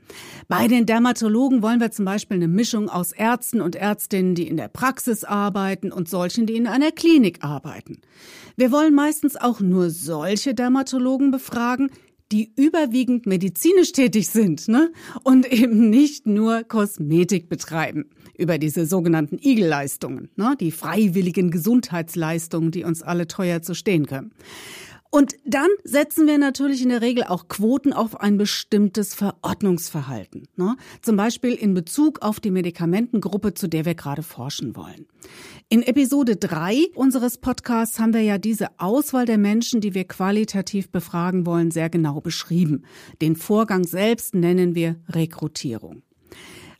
Bei 0.47 0.69
den 0.69 0.85
Dermatologen 0.85 1.61
wollen 1.61 1.81
wir 1.81 1.91
zum 1.91 2.05
Beispiel 2.05 2.37
eine 2.37 2.47
Mischung 2.47 2.89
aus 2.89 3.11
Ärzten 3.11 3.59
und 3.59 3.75
Ärztinnen, 3.75 4.33
die 4.33 4.47
in 4.47 4.55
der 4.55 4.69
Praxis 4.69 5.25
arbeiten 5.25 5.91
und 5.91 6.07
solchen, 6.07 6.45
die 6.45 6.55
in 6.55 6.67
einer 6.67 6.91
Klinik 6.91 7.43
arbeiten. 7.43 7.99
Wir 8.55 8.71
wollen 8.71 8.95
meistens 8.95 9.35
auch 9.35 9.59
nur 9.59 9.89
solche 9.89 10.55
Dermatologen 10.55 11.31
befragen, 11.31 11.91
die 12.31 12.51
überwiegend 12.55 13.25
medizinisch 13.25 13.91
tätig 13.91 14.27
sind 14.29 14.67
ne? 14.67 14.91
und 15.23 15.51
eben 15.51 15.89
nicht 15.89 16.27
nur 16.27 16.63
Kosmetik 16.63 17.49
betreiben 17.49 18.05
über 18.37 18.57
diese 18.57 18.85
sogenannten 18.85 19.37
Igelleistungen, 19.41 20.29
ne? 20.35 20.55
die 20.59 20.71
freiwilligen 20.71 21.51
Gesundheitsleistungen, 21.51 22.71
die 22.71 22.83
uns 22.83 23.01
alle 23.01 23.27
teuer 23.27 23.61
zu 23.61 23.73
stehen 23.73 24.05
können. 24.05 24.31
Und 25.09 25.35
dann 25.45 25.69
setzen 25.83 26.27
wir 26.27 26.37
natürlich 26.37 26.81
in 26.81 26.89
der 26.89 27.01
Regel 27.01 27.23
auch 27.23 27.47
Quoten 27.47 27.93
auf 27.93 28.19
ein 28.19 28.37
bestimmtes 28.37 29.13
Verordnungsverhalten. 29.13 30.47
Ne? 30.55 30.75
Zum 31.01 31.15
Beispiel 31.15 31.53
in 31.53 31.73
Bezug 31.73 32.21
auf 32.21 32.39
die 32.39 32.51
Medikamentengruppe, 32.51 33.53
zu 33.53 33.67
der 33.67 33.85
wir 33.85 33.95
gerade 33.95 34.23
forschen 34.23 34.75
wollen. 34.75 35.07
In 35.69 35.81
Episode 35.81 36.35
3 36.35 36.91
unseres 36.95 37.37
Podcasts 37.37 37.99
haben 37.99 38.13
wir 38.13 38.21
ja 38.21 38.37
diese 38.37 38.67
Auswahl 38.79 39.25
der 39.25 39.37
Menschen, 39.37 39.81
die 39.81 39.93
wir 39.93 40.05
qualitativ 40.05 40.91
befragen 40.91 41.45
wollen, 41.45 41.71
sehr 41.71 41.89
genau 41.89 42.21
beschrieben. 42.21 42.83
Den 43.21 43.35
Vorgang 43.35 43.83
selbst 43.83 44.33
nennen 44.33 44.75
wir 44.75 44.97
Rekrutierung. 45.09 46.03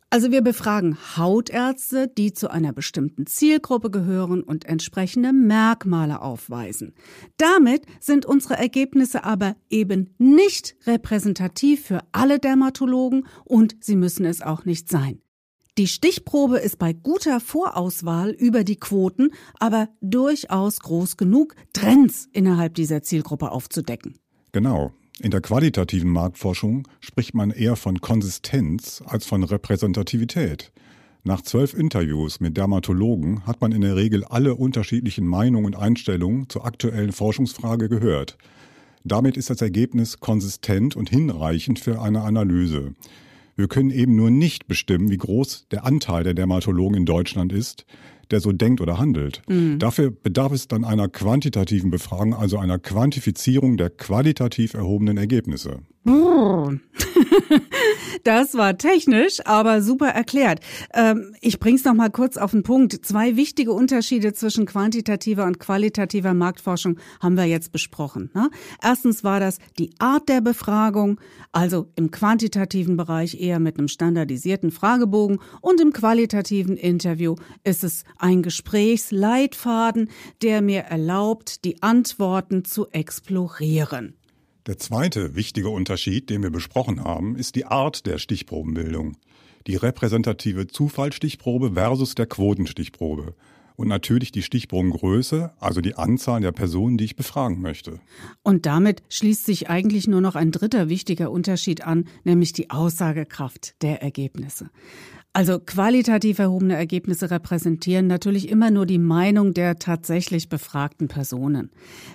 Also 0.10 0.32
wir 0.32 0.42
befragen 0.42 0.98
Hautärzte, 1.18 2.08
die 2.08 2.32
zu 2.32 2.50
einer 2.50 2.72
bestimmten 2.72 3.26
Zielgruppe 3.26 3.92
gehören 3.92 4.42
und 4.42 4.64
entsprechende 4.64 5.34
Merkmale 5.34 6.22
aufweisen. 6.22 6.94
Damit 7.36 7.86
sind 8.00 8.26
unsere 8.26 8.56
Ergebnisse 8.56 9.26
aber 9.26 9.58
eben 9.70 10.16
nicht 10.18 10.78
repräsentativ 10.86 11.86
für 11.86 12.00
alle 12.14 12.40
Dermatologen 12.40 13.28
und 13.44 13.76
sie 13.82 13.98
müssen 13.98 14.26
es 14.26 14.42
auch 14.42 14.64
nicht 14.64 14.90
sein. 14.90 15.20
Die 15.78 15.88
Stichprobe 15.88 16.58
ist 16.58 16.80
bei 16.80 16.94
guter 16.94 17.42
Vorauswahl 17.42 18.32
über 18.32 18.64
die 18.64 18.80
Quoten 18.80 19.32
aber 19.60 19.90
durchaus 20.00 20.80
groß 20.80 21.18
genug, 21.18 21.54
Trends 21.74 22.30
innerhalb 22.32 22.76
dieser 22.76 23.04
Zielgruppe 23.04 23.52
aufzudecken. 23.52 24.18
Genau. 24.54 24.94
In 25.20 25.32
der 25.32 25.42
qualitativen 25.42 26.12
Marktforschung 26.12 26.88
spricht 27.00 27.34
man 27.34 27.50
eher 27.50 27.76
von 27.76 28.02
Konsistenz 28.02 29.02
als 29.04 29.26
von 29.26 29.44
Repräsentativität. 29.44 30.72
Nach 31.24 31.42
zwölf 31.42 31.74
Interviews 31.74 32.40
mit 32.40 32.56
Dermatologen 32.56 33.46
hat 33.48 33.60
man 33.60 33.72
in 33.72 33.82
der 33.82 33.96
Regel 33.96 34.24
alle 34.26 34.54
unterschiedlichen 34.54 35.26
Meinungen 35.26 35.66
und 35.66 35.76
Einstellungen 35.76 36.48
zur 36.50 36.66
aktuellen 36.66 37.12
Forschungsfrage 37.14 37.90
gehört. 37.90 38.38
Damit 39.04 39.38
ist 39.38 39.50
das 39.50 39.62
Ergebnis 39.62 40.20
konsistent 40.20 40.96
und 40.96 41.10
hinreichend 41.10 41.80
für 41.80 42.00
eine 42.00 42.22
Analyse. 42.22 42.94
Wir 43.56 43.68
können 43.68 43.90
eben 43.90 44.16
nur 44.16 44.30
nicht 44.30 44.68
bestimmen, 44.68 45.10
wie 45.10 45.18
groß 45.18 45.66
der 45.72 45.84
Anteil 45.84 46.26
der 46.26 46.36
Dermatologen 46.36 46.96
in 46.96 47.06
Deutschland 47.06 47.52
ist, 47.52 47.88
der 48.32 48.40
so 48.40 48.52
denkt 48.52 48.82
oder 48.82 48.98
handelt. 48.98 49.42
Mhm. 49.48 49.80
Dafür 49.80 50.12
bedarf 50.12 50.52
es 50.52 50.68
dann 50.68 50.84
einer 50.84 51.08
quantitativen 51.08 51.90
Befragung, 51.90 52.34
also 52.34 52.58
einer 52.58 52.80
Quantifizierung 52.80 53.78
der 53.78 53.90
qualitativ 53.90 54.74
erhobenen 54.74 55.18
Ergebnisse. 55.18 55.80
Das 58.24 58.56
war 58.56 58.78
technisch, 58.78 59.40
aber 59.46 59.82
super 59.82 60.08
erklärt. 60.08 60.60
Ähm, 60.94 61.36
ich 61.42 61.60
bring's 61.60 61.86
noch 61.86 61.94
mal 61.94 62.10
kurz 62.10 62.38
auf 62.38 62.52
den 62.52 62.64
Punkt. 62.64 63.06
Zwei 63.06 63.36
wichtige 63.36 63.72
Unterschiede 63.72 64.34
zwischen 64.34 64.66
quantitativer 64.66 65.46
und 65.46 65.60
qualitativer 65.60 66.34
Marktforschung 66.34 66.98
haben 67.22 67.38
wir 67.38 67.46
jetzt 67.46 67.72
besprochen. 67.72 68.32
Ne? 68.34 68.50
Erstens 68.84 69.24
war 69.24 69.40
das 69.40 69.60
die 69.78 69.92
Art 70.00 70.30
der 70.30 70.42
Befragung, 70.42 71.20
also 71.52 71.88
im 71.96 72.12
quantitativen 72.12 72.98
Bereich 72.98 73.40
eher 73.40 73.60
mit 73.60 73.78
einem 73.78 73.88
standardisierten 73.88 74.72
Fragebogen 74.72 75.40
und 75.62 75.80
im 75.80 75.94
qualitativen 75.94 76.76
Interview 76.76 77.36
ist 77.64 77.84
es 77.84 78.04
ein 78.18 78.42
Gesprächsleitfaden, 78.42 80.10
der 80.42 80.62
mir 80.62 80.82
erlaubt, 80.82 81.64
die 81.64 81.82
Antworten 81.82 82.66
zu 82.66 82.88
explorieren. 82.92 84.17
Der 84.68 84.78
zweite 84.78 85.34
wichtige 85.34 85.70
Unterschied, 85.70 86.30
den 86.30 86.44
wir 86.44 86.50
besprochen 86.50 87.02
haben, 87.02 87.38
ist 87.38 87.56
die 87.56 87.64
Art 87.64 88.06
der 88.06 88.18
Stichprobenbildung. 88.18 89.16
Die 89.66 89.78
repräsentative 89.78 90.68
Zufallsstichprobe 90.68 91.72
versus 91.76 92.16
der 92.16 92.26
Quotenstichprobe. 92.26 93.34
Und 93.78 93.88
natürlich 93.88 94.34
die 94.34 94.42
Stichprobengröße, 94.42 95.54
also 95.62 95.80
die 95.80 95.96
Anzahl 95.96 96.42
der 96.42 96.52
Personen, 96.52 96.98
die 96.98 97.06
ich 97.06 97.16
befragen 97.16 97.62
möchte. 97.62 98.02
Und 98.44 98.66
damit 98.66 99.04
schließt 99.08 99.46
sich 99.46 99.70
eigentlich 99.70 100.06
nur 100.06 100.20
noch 100.20 100.36
ein 100.36 100.52
dritter 100.52 100.90
wichtiger 100.90 101.32
Unterschied 101.32 101.86
an, 101.86 102.06
nämlich 102.26 102.52
die 102.52 102.70
Aussagekraft 102.70 103.82
der 103.82 104.02
Ergebnisse. 104.02 104.70
Also 105.38 105.60
qualitativ 105.60 106.40
erhobene 106.40 106.76
Ergebnisse 106.76 107.30
repräsentieren 107.30 108.08
natürlich 108.08 108.50
immer 108.50 108.72
nur 108.72 108.88
die 108.88 108.98
Meinung 108.98 109.54
der 109.54 109.78
tatsächlich 109.78 110.50
befragten 110.50 111.10
Personen, 111.10 111.70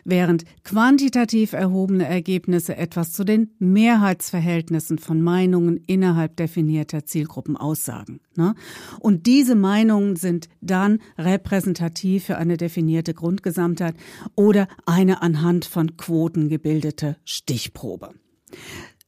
während 0.04 0.44
quantitativ 0.64 1.52
erhobene 1.52 2.04
Ergebnisse 2.04 2.76
etwas 2.76 3.12
zu 3.12 3.22
den 3.22 3.54
Mehrheitsverhältnissen 3.60 4.98
von 4.98 5.22
Meinungen 5.22 5.76
innerhalb 5.86 6.34
definierter 6.34 7.04
Zielgruppen 7.04 7.56
aussagen. 7.56 8.18
Ne? 8.34 8.56
Und 8.98 9.26
diese 9.26 9.54
Meinungen 9.54 10.16
sind 10.16 10.48
dann 10.60 10.98
repräsentativ 11.16 12.24
für 12.24 12.38
eine 12.38 12.56
definierte 12.56 13.14
Grundgesamtheit 13.14 13.94
oder 14.34 14.66
eine 14.84 15.22
anhand 15.22 15.64
von 15.64 15.96
Quoten 15.96 16.48
gebildete 16.48 17.18
Stichprobe. 17.24 18.14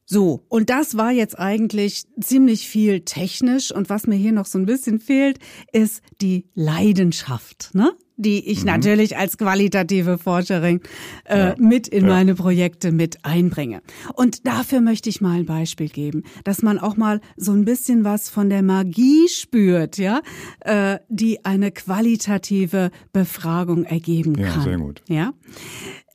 So, 0.05 0.45
und 0.49 0.69
das 0.69 0.97
war 0.97 1.11
jetzt 1.11 1.39
eigentlich 1.39 2.05
ziemlich 2.21 2.67
viel 2.67 3.01
technisch. 3.01 3.71
Und 3.71 3.89
was 3.89 4.05
mir 4.05 4.15
hier 4.15 4.33
noch 4.33 4.45
so 4.45 4.59
ein 4.59 4.65
bisschen 4.65 4.99
fehlt, 4.99 5.39
ist 5.71 6.01
die 6.21 6.47
Leidenschaft, 6.53 7.71
ne? 7.73 7.91
die 8.17 8.49
ich 8.49 8.61
mhm. 8.61 8.67
natürlich 8.67 9.17
als 9.17 9.37
qualitative 9.37 10.17
Forscherin 10.17 10.79
äh, 11.25 11.37
ja, 11.37 11.55
mit 11.57 11.87
in 11.87 12.05
ja. 12.05 12.13
meine 12.13 12.35
Projekte 12.35 12.91
mit 12.91 13.25
einbringe. 13.25 13.81
Und 14.13 14.47
dafür 14.47 14.79
möchte 14.81 15.09
ich 15.09 15.21
mal 15.21 15.39
ein 15.39 15.45
Beispiel 15.45 15.89
geben, 15.89 16.23
dass 16.43 16.61
man 16.61 16.79
auch 16.79 16.95
mal 16.95 17.19
so 17.35 17.51
ein 17.51 17.65
bisschen 17.65 18.03
was 18.03 18.29
von 18.29 18.49
der 18.49 18.61
Magie 18.61 19.27
spürt, 19.27 19.97
ja, 19.97 20.21
äh, 20.61 20.99
die 21.09 21.43
eine 21.43 21.71
qualitative 21.71 22.91
Befragung 23.11 23.83
ergeben 23.83 24.35
kann. 24.35 24.59
Ja, 24.59 24.61
sehr 24.61 24.77
gut. 24.77 25.01
Ja. 25.09 25.33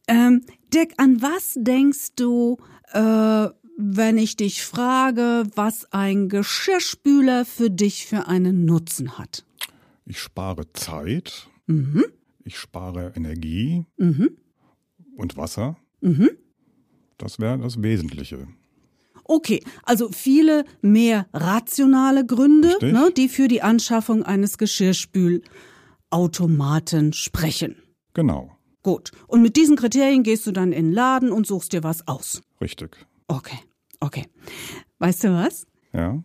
Ähm, 0.08 0.42
Dirk, 0.72 0.92
an 0.96 1.20
was 1.20 1.54
denkst 1.56 2.14
du, 2.16 2.56
äh, 2.92 3.48
wenn 3.80 4.18
ich 4.18 4.36
dich 4.36 4.62
frage, 4.62 5.44
was 5.54 5.90
ein 5.92 6.28
Geschirrspüler 6.28 7.44
für 7.44 7.70
dich 7.70 8.06
für 8.06 8.28
einen 8.28 8.64
Nutzen 8.64 9.18
hat? 9.18 9.44
Ich 10.04 10.20
spare 10.20 10.72
Zeit. 10.72 11.48
Mhm. 11.66 12.04
Ich 12.44 12.56
spare 12.58 13.12
Energie 13.16 13.84
mhm. 13.96 14.36
und 15.16 15.36
Wasser. 15.36 15.76
Mhm. 16.00 16.30
Das 17.18 17.38
wäre 17.38 17.58
das 17.58 17.80
Wesentliche. 17.82 18.48
Okay, 19.24 19.62
also 19.84 20.10
viele 20.10 20.64
mehr 20.82 21.28
rationale 21.32 22.26
Gründe, 22.26 22.76
ne, 22.80 23.12
die 23.16 23.28
für 23.28 23.46
die 23.46 23.62
Anschaffung 23.62 24.24
eines 24.24 24.58
Geschirrspülautomaten 24.58 27.12
sprechen. 27.12 27.76
Genau. 28.14 28.56
Gut. 28.82 29.12
Und 29.28 29.42
mit 29.42 29.54
diesen 29.56 29.76
Kriterien 29.76 30.24
gehst 30.24 30.46
du 30.46 30.52
dann 30.52 30.72
in 30.72 30.86
den 30.86 30.92
Laden 30.92 31.30
und 31.30 31.46
suchst 31.46 31.72
dir 31.72 31.84
was 31.84 32.08
aus. 32.08 32.42
Richtig. 32.60 33.06
Okay. 33.28 33.60
Okay. 34.00 34.26
Weißt 34.98 35.24
du 35.24 35.28
was? 35.28 35.66
Ja. 35.92 36.22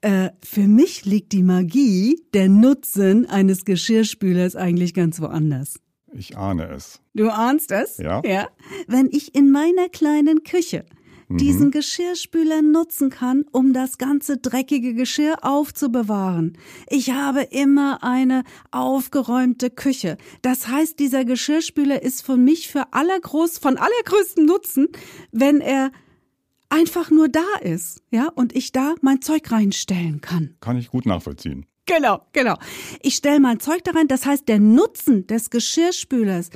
Äh, 0.00 0.30
für 0.44 0.68
mich 0.68 1.04
liegt 1.04 1.32
die 1.32 1.42
Magie, 1.42 2.22
der 2.32 2.48
Nutzen 2.48 3.26
eines 3.26 3.64
Geschirrspülers 3.64 4.54
eigentlich 4.54 4.94
ganz 4.94 5.20
woanders. 5.20 5.80
Ich 6.12 6.36
ahne 6.36 6.68
es. 6.70 7.00
Du 7.14 7.28
ahnst 7.30 7.72
es? 7.72 7.98
Ja. 7.98 8.22
Ja. 8.24 8.48
Wenn 8.86 9.08
ich 9.10 9.34
in 9.34 9.50
meiner 9.50 9.88
kleinen 9.88 10.42
Küche 10.42 10.84
mhm. 11.28 11.38
diesen 11.38 11.70
Geschirrspüler 11.70 12.62
nutzen 12.62 13.10
kann, 13.10 13.44
um 13.52 13.72
das 13.72 13.98
ganze 13.98 14.38
dreckige 14.38 14.94
Geschirr 14.94 15.38
aufzubewahren. 15.42 16.56
Ich 16.88 17.10
habe 17.10 17.42
immer 17.42 18.02
eine 18.02 18.44
aufgeräumte 18.70 19.70
Küche. 19.70 20.16
Das 20.42 20.68
heißt, 20.68 20.98
dieser 20.98 21.24
Geschirrspüler 21.24 22.02
ist 22.02 22.24
für 22.24 22.36
mich 22.36 22.68
für 22.68 22.92
allergroß, 22.92 23.58
von 23.58 23.76
allergrößtem 23.76 24.46
Nutzen, 24.46 24.88
wenn 25.32 25.60
er 25.60 25.92
einfach 26.68 27.10
nur 27.10 27.28
da 27.28 27.44
ist, 27.62 28.02
ja, 28.10 28.28
und 28.34 28.54
ich 28.54 28.72
da 28.72 28.94
mein 29.00 29.22
Zeug 29.22 29.50
reinstellen 29.50 30.20
kann. 30.20 30.54
Kann 30.60 30.76
ich 30.76 30.88
gut 30.88 31.06
nachvollziehen. 31.06 31.66
Genau, 31.86 32.20
genau. 32.32 32.56
Ich 33.02 33.14
stelle 33.14 33.40
mein 33.40 33.60
Zeug 33.60 33.82
da 33.84 33.92
rein, 33.92 34.08
das 34.08 34.26
heißt, 34.26 34.46
der 34.46 34.58
Nutzen 34.58 35.26
des 35.26 35.48
Geschirrspülers 35.48 36.50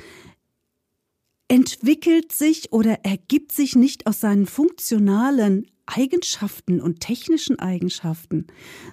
entwickelt 1.47 2.31
sich 2.31 2.71
oder 2.71 2.99
ergibt 3.03 3.51
sich 3.51 3.75
nicht 3.75 4.07
aus 4.07 4.19
seinen 4.19 4.45
funktionalen 4.45 5.67
Eigenschaften 5.85 6.79
und 6.79 6.99
technischen 7.01 7.59
Eigenschaften, 7.59 8.47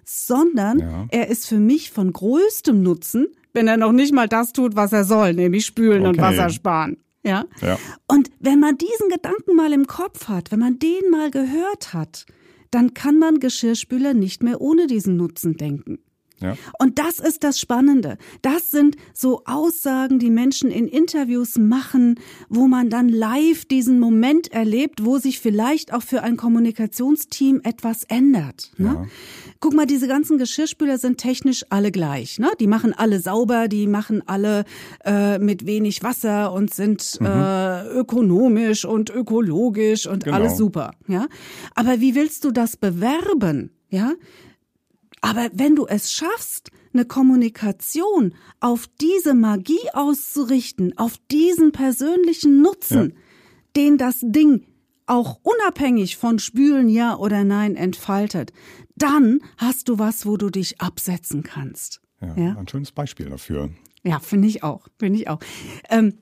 sondern 0.05 0.79
ja. 0.81 1.07
er 1.11 1.29
ist 1.29 1.47
für 1.47 1.59
mich 1.59 1.91
von 1.91 2.13
größtem 2.13 2.83
Nutzen, 2.83 3.29
wenn 3.53 3.69
er 3.69 3.77
noch 3.77 3.93
nicht 3.93 4.13
mal 4.13 4.29
das 4.29 4.53
tut, 4.53 4.77
was 4.77 4.93
er 4.93 5.05
soll, 5.05 5.35
nämlich 5.35 5.67
spülen 5.67 6.01
okay. 6.01 6.09
und 6.09 6.19
Wasser 6.19 6.51
sparen. 6.51 6.97
Ja? 7.23 7.45
ja. 7.61 7.79
Und 8.07 8.31
wenn 8.39 8.61
man 8.61 8.79
diesen 8.79 9.09
Gedanken 9.09 9.57
mal 9.57 9.73
im 9.73 9.87
Kopf 9.87 10.29
hat, 10.29 10.51
wenn 10.51 10.61
man 10.61 10.79
den 10.79 11.11
mal 11.11 11.31
gehört 11.31 11.93
hat, 11.93 12.27
dann 12.71 12.95
kann 12.95 13.19
man 13.19 13.41
Geschirrspüler 13.41 14.15
nicht 14.15 14.43
mehr 14.43 14.61
ohne 14.61 14.87
diesen 14.87 15.17
Nutzen 15.17 15.57
denken. 15.57 15.99
Ja. 16.41 16.57
Und 16.79 16.99
das 16.99 17.19
ist 17.19 17.45
das 17.45 17.59
Spannende. 17.59 18.19
Das 18.43 18.71
sind 18.71 18.97
so 19.15 19.43
Aussagen, 19.45 20.19
die 20.19 20.31
Menschen 20.31 20.71
in 20.71 20.87
Interviews 20.89 21.57
machen, 21.59 22.19
wo 22.49 22.67
man 22.67 22.91
dann 22.91 23.09
live 23.09 23.65
diesen 23.65 24.01
Moment 24.01 24.53
erlebt, 24.53 25.05
wo 25.05 25.19
sich 25.19 25.41
vielleicht 25.41 25.93
auch 25.93 26.03
für 26.03 26.23
ein 26.23 26.37
Kommunikationsteam 26.37 27.61
etwas 27.65 28.05
ändert. 28.05 28.73
Ne? 28.79 28.87
Ja. 28.87 29.07
Guck 29.61 29.75
mal, 29.75 29.87
diese 29.87 30.09
ganzen 30.09 30.39
Geschirrspüler 30.39 30.99
sind 30.99 31.19
technisch 31.19 31.65
alle 31.69 31.91
gleich. 31.91 32.39
Ne? 32.39 32.51
Die 32.59 32.67
machen 32.67 32.95
alle 32.95 33.21
sauber, 33.21 33.69
die 33.69 33.87
machen 33.87 34.23
alle 34.27 34.65
äh, 35.05 35.39
mit 35.39 35.67
wenig 35.67 36.03
Wasser 36.03 36.53
und 36.53 36.73
sind 36.73 37.19
mhm. 37.21 37.27
äh, 37.27 37.87
ökonomisch 37.89 38.85
und 38.85 39.11
ökologisch 39.11 40.07
und 40.07 40.25
genau. 40.25 40.37
alles 40.37 40.57
super. 40.57 40.93
Ja, 41.07 41.27
aber 41.75 42.01
wie 42.01 42.15
willst 42.15 42.45
du 42.45 42.51
das 42.51 42.77
bewerben? 42.77 43.71
Ja, 43.91 44.13
aber 45.21 45.51
wenn 45.53 45.77
du 45.77 45.87
es 45.87 46.13
schaffst, 46.13 46.71
eine 46.93 47.05
Kommunikation 47.05 48.35
auf 48.59 48.89
diese 49.01 49.35
Magie 49.35 49.91
auszurichten, 49.93 50.97
auf 50.99 51.15
diesen 51.31 51.73
persönlichen 51.73 52.63
Nutzen, 52.63 53.11
ja. 53.11 53.17
den 53.77 53.99
das 53.99 54.21
Ding 54.23 54.67
auch 55.07 55.41
unabhängig 55.43 56.17
von 56.17 56.39
Spülen 56.39 56.89
ja 56.89 57.17
oder 57.17 57.45
nein 57.45 57.77
entfaltet, 57.77 58.53
dann 58.97 59.41
hast 59.57 59.89
du 59.89 59.99
was, 59.99 60.27
wo 60.27 60.37
du 60.37 60.51
dich 60.51 60.81
absetzen 60.81 61.43
kannst. 61.43 62.01
Ja, 62.21 62.35
ja? 62.37 62.57
ein 62.57 62.69
schönes 62.69 62.93
Beispiel 62.93 63.29
dafür. 63.29 63.71
Ja, 64.03 64.21
finde 64.21 64.49
ich 64.49 64.63
auch, 64.63 64.87
finde 64.99 65.19
ich 65.19 65.29
auch. 65.29 65.41
Ähm, 65.89 66.19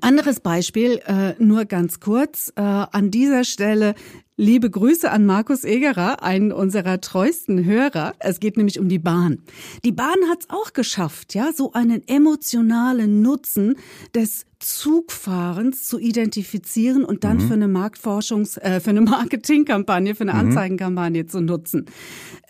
anderes 0.00 0.40
Beispiel, 0.40 1.00
äh, 1.06 1.34
nur 1.42 1.64
ganz 1.64 2.00
kurz. 2.00 2.52
Äh, 2.56 2.60
an 2.62 3.10
dieser 3.10 3.44
Stelle 3.44 3.94
liebe 4.36 4.70
Grüße 4.70 5.10
an 5.10 5.26
Markus 5.26 5.64
Egerer, 5.64 6.22
einen 6.22 6.52
unserer 6.52 7.00
treuesten 7.00 7.64
Hörer. 7.64 8.14
Es 8.18 8.40
geht 8.40 8.56
nämlich 8.56 8.80
um 8.80 8.88
die 8.88 8.98
Bahn. 8.98 9.38
Die 9.84 9.92
Bahn 9.92 10.16
hat 10.28 10.42
es 10.42 10.50
auch 10.50 10.72
geschafft, 10.72 11.34
ja, 11.34 11.52
so 11.52 11.72
einen 11.72 12.06
emotionalen 12.08 13.22
Nutzen 13.22 13.76
des 14.14 14.46
Zugfahrens 14.58 15.86
zu 15.86 15.98
identifizieren 15.98 17.04
und 17.04 17.24
dann 17.24 17.38
mhm. 17.38 17.48
für 17.48 17.54
eine 17.54 17.66
Marktforschungs-, 17.66 18.58
äh, 18.60 18.80
für 18.80 18.90
eine 18.90 19.02
Marketingkampagne, 19.02 20.14
für 20.14 20.22
eine 20.22 20.34
mhm. 20.34 20.40
Anzeigenkampagne 20.40 21.26
zu 21.26 21.40
nutzen. 21.40 21.86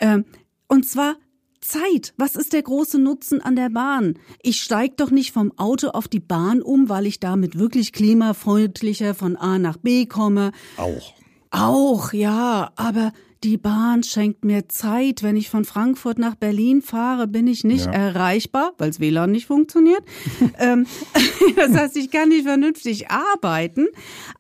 Ähm, 0.01 0.25
und 0.69 0.89
zwar 0.89 1.17
Zeit. 1.63 2.13
Was 2.19 2.37
ist 2.37 2.53
der 2.53 2.63
große 2.63 2.99
Nutzen 2.99 3.41
an 3.41 3.57
der 3.57 3.71
Bahn? 3.71 4.19
Ich 4.43 4.63
steig 4.63 4.99
doch 4.99 5.11
nicht 5.11 5.33
vom 5.33 5.57
Auto 5.59 5.89
auf 5.89 6.09
die 6.09 6.21
Bahn 6.21 6.61
um, 6.61 6.89
weil 6.89 7.07
ich 7.07 7.21
damit 7.21 7.59
wirklich 7.59 7.93
klimafreundlicher 7.93 9.15
von 9.15 9.37
A 9.37 9.59
nach 9.59 9.79
B 9.79 10.07
komme. 10.07 10.53
Auch. 10.77 11.15
Auch, 11.51 12.13
ja, 12.13 12.73
aber 12.77 13.13
die 13.45 13.57
Bahn 13.57 14.03
schenkt 14.03 14.45
mir 14.45 14.69
Zeit. 14.69 15.23
Wenn 15.23 15.37
ich 15.37 15.51
von 15.51 15.65
Frankfurt 15.65 16.19
nach 16.19 16.35
Berlin 16.35 16.83
fahre, 16.83 17.27
bin 17.27 17.47
ich 17.47 17.65
nicht 17.65 17.87
ja. 17.87 17.93
erreichbar, 17.93 18.73
weil 18.79 18.91
das 18.91 19.01
WLAN 19.01 19.33
nicht 19.33 19.47
funktioniert. 19.47 20.03
ähm, 20.59 20.87
das 21.57 21.73
heißt, 21.73 21.97
ich 21.97 22.11
kann 22.11 22.29
nicht 22.29 22.45
vernünftig 22.45 23.11
arbeiten, 23.11 23.89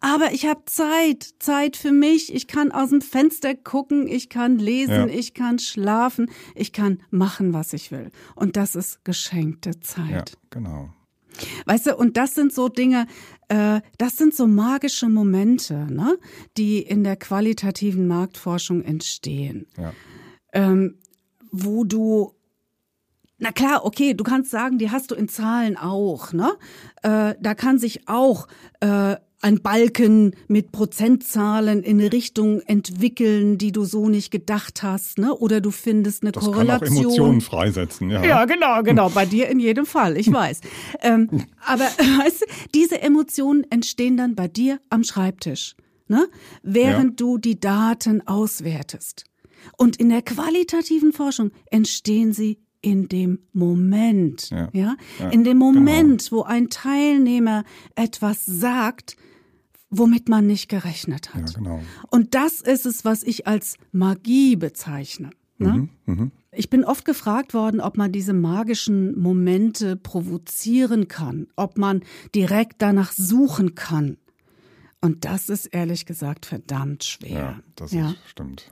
aber 0.01 0.33
ich 0.33 0.47
habe 0.47 0.63
Zeit, 0.67 1.35
Zeit 1.39 1.77
für 1.77 1.93
mich. 1.93 2.35
Ich 2.35 2.47
kann 2.47 2.73
aus 2.73 2.91
dem 2.91 3.01
Fenster 3.01 3.55
gucken, 3.55 4.07
ich 4.07 4.29
kann 4.29 4.59
lesen, 4.59 4.93
ja. 4.93 5.07
ich 5.07 5.35
kann 5.35 5.59
schlafen, 5.59 6.31
ich 6.55 6.73
kann 6.73 7.03
machen, 7.11 7.53
was 7.53 7.73
ich 7.73 7.91
will. 7.91 8.11
Und 8.35 8.57
das 8.57 8.75
ist 8.75 9.05
geschenkte 9.05 9.81
Zeit. 9.81 10.11
Ja, 10.11 10.25
genau. 10.51 10.91
Weißt 11.67 11.87
du, 11.87 11.97
und 11.97 12.17
das 12.17 12.35
sind 12.35 12.53
so 12.53 12.69
Dinge, 12.69 13.07
äh, 13.49 13.81
das 13.99 14.17
sind 14.17 14.35
so 14.35 14.47
magische 14.47 15.09
Momente, 15.09 15.75
ne, 15.93 16.19
die 16.57 16.81
in 16.81 17.05
der 17.05 17.17
qualitativen 17.17 18.07
Marktforschung 18.07 18.83
entstehen. 18.83 19.67
Ja. 19.77 19.93
Ähm, 20.53 20.99
wo 21.51 21.85
du 21.85 22.35
na 23.43 23.51
klar, 23.51 23.85
okay, 23.85 24.15
du 24.15 24.23
kannst 24.23 24.53
sagen, 24.53 24.79
die 24.79 24.93
hast 24.93 25.11
du 25.11 25.17
in 25.17 25.29
Zahlen 25.29 25.77
auch, 25.77 26.33
ne? 26.33 26.53
Äh, 27.03 27.35
da 27.41 27.55
kann 27.57 27.77
sich 27.77 28.09
auch 28.09 28.47
äh, 28.79 29.17
ein 29.41 29.61
Balken 29.61 30.37
mit 30.47 30.71
Prozentzahlen 30.71 31.83
in 31.83 31.99
eine 31.99 32.13
Richtung 32.13 32.61
entwickeln, 32.61 33.59
die 33.59 33.73
du 33.73 33.85
so 33.85 34.09
nicht 34.09 34.31
gedacht 34.31 34.85
hast, 34.85 35.19
ne? 35.19 35.35
Oder 35.35 35.61
du 35.61 35.73
findest 35.73 36.23
eine 36.23 36.31
das 36.31 36.45
Korrelation. 36.45 36.89
Kann 36.89 36.99
auch 36.99 37.03
Emotionen 37.03 37.41
freisetzen, 37.41 38.11
ja. 38.11 38.25
Ja, 38.25 38.45
genau, 38.45 38.81
genau. 38.85 39.09
Bei 39.11 39.27
dir 39.27 39.49
in 39.49 39.59
jedem 39.59 39.87
Fall, 39.87 40.17
ich 40.17 40.33
weiß. 40.33 40.61
ähm, 41.03 41.29
aber 41.67 41.85
weißt 42.23 42.43
du, 42.43 42.47
diese 42.77 43.03
Emotionen 43.03 43.67
entstehen 43.71 44.17
dann 44.17 44.37
bei 44.37 44.47
dir 44.47 44.79
am 44.89 45.03
Schreibtisch, 45.03 45.75
ne? 46.07 46.29
Während 46.63 47.21
ja. 47.21 47.27
du 47.27 47.39
die 47.39 47.59
Daten 47.59 48.25
auswertest. 48.25 49.25
Und 49.77 49.97
in 49.97 50.11
der 50.11 50.23
qualitativen 50.23 51.13
Forschung 51.13 51.51
entstehen 51.71 52.33
sie 52.33 52.59
in 52.83 53.09
dem 53.09 53.39
Moment, 53.53 54.51
ja, 54.51 54.69
ja? 54.73 54.97
ja 55.19 55.29
in 55.31 55.45
dem 55.45 55.61
genau. 55.61 55.73
Moment, 55.73 56.29
genau. 56.29 56.43
wo 56.43 56.45
ein 56.45 56.69
Teilnehmer 56.69 57.65
etwas 57.95 58.45
sagt, 58.45 59.17
womit 59.89 60.29
man 60.29 60.47
nicht 60.47 60.69
gerechnet 60.69 61.33
hat. 61.35 61.51
Ja, 61.51 61.59
genau. 61.59 61.81
Und 62.11 62.35
das 62.35 62.61
ist 62.61 62.85
es, 62.85 63.05
was 63.05 63.23
ich 63.23 63.47
als 63.47 63.77
Magie 63.93 64.57
bezeichne. 64.57 65.31
Ne? 65.59 65.89
Mhm, 66.07 66.15
mh. 66.15 66.31
Ich 66.55 66.69
bin 66.69 66.85
oft 66.85 67.07
gefragt 67.07 67.55
worden, 67.55 67.81
ob 67.81 67.97
man 67.97 68.13
diese 68.13 68.35
magischen 68.35 69.19
Momente 69.19 69.97
provozieren 69.97 71.09
kann, 71.09 71.47
ob 71.57 71.79
man 71.79 72.03
direkt 72.35 72.83
danach 72.83 73.13
suchen 73.13 73.75
kann. 73.75 74.19
Und 75.01 75.25
das 75.25 75.49
ist 75.49 75.67
ehrlich 75.67 76.05
gesagt 76.05 76.45
verdammt 76.45 77.05
schwer. 77.05 77.31
Ja, 77.31 77.61
das 77.75 77.93
ja. 77.93 78.11
Ist, 78.11 78.19
stimmt. 78.27 78.71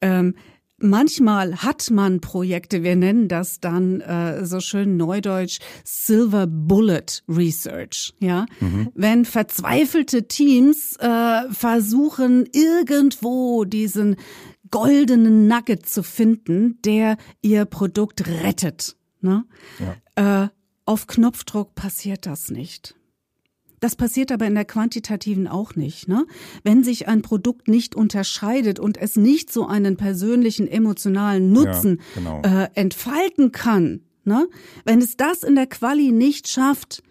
Ähm, 0.00 0.34
Manchmal 0.80 1.56
hat 1.56 1.90
man 1.90 2.20
Projekte, 2.20 2.82
wir 2.82 2.96
nennen 2.96 3.28
das 3.28 3.60
dann 3.60 4.00
äh, 4.00 4.44
so 4.46 4.60
schön 4.60 4.96
neudeutsch 4.96 5.58
Silver 5.84 6.46
Bullet 6.46 7.22
Research. 7.28 8.14
Ja, 8.18 8.46
mhm. 8.60 8.88
wenn 8.94 9.24
verzweifelte 9.24 10.26
Teams 10.26 10.96
äh, 10.98 11.42
versuchen 11.50 12.48
irgendwo 12.52 13.64
diesen 13.64 14.16
goldenen 14.70 15.46
Nugget 15.46 15.86
zu 15.86 16.02
finden, 16.02 16.78
der 16.84 17.16
ihr 17.42 17.64
Produkt 17.66 18.26
rettet. 18.26 18.96
Ne? 19.20 19.44
Ja. 20.16 20.44
Äh, 20.44 20.48
auf 20.86 21.06
Knopfdruck 21.06 21.74
passiert 21.74 22.26
das 22.26 22.50
nicht. 22.50 22.94
Das 23.80 23.96
passiert 23.96 24.30
aber 24.30 24.46
in 24.46 24.54
der 24.54 24.66
quantitativen 24.66 25.48
auch 25.48 25.74
nicht. 25.74 26.06
Ne? 26.06 26.26
Wenn 26.62 26.84
sich 26.84 27.08
ein 27.08 27.22
Produkt 27.22 27.66
nicht 27.66 27.94
unterscheidet 27.94 28.78
und 28.78 28.98
es 28.98 29.16
nicht 29.16 29.50
so 29.50 29.66
einen 29.66 29.96
persönlichen 29.96 30.68
emotionalen 30.68 31.50
Nutzen 31.50 32.00
ja, 32.14 32.20
genau. 32.40 32.42
äh, 32.42 32.68
entfalten 32.74 33.52
kann, 33.52 34.02
ne? 34.24 34.46
wenn 34.84 35.00
es 35.00 35.16
das 35.16 35.42
in 35.42 35.54
der 35.54 35.66
Quali 35.66 36.12
nicht 36.12 36.48
schafft, 36.48 37.02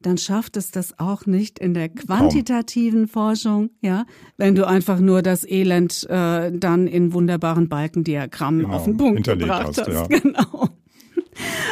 dann 0.00 0.16
schafft 0.16 0.56
es 0.56 0.70
das 0.70 0.98
auch 0.98 1.26
nicht 1.26 1.58
in 1.58 1.74
der 1.74 1.90
quantitativen 1.90 3.06
Kaum. 3.06 3.08
Forschung, 3.08 3.70
ja, 3.82 4.06
wenn 4.38 4.54
du 4.54 4.66
einfach 4.66 4.98
nur 4.98 5.20
das 5.20 5.46
Elend 5.46 6.08
äh, 6.08 6.50
dann 6.52 6.86
in 6.86 7.12
wunderbaren 7.12 7.68
Balkendiagrammen 7.68 8.62
genau, 8.62 8.76
auf 8.76 8.84
den 8.84 8.96
Punkt 8.96 9.24
gebracht 9.24 9.76
hast. 9.78 9.80
hast. 9.80 9.88
Ja. 9.88 10.06
Genau. 10.20 10.68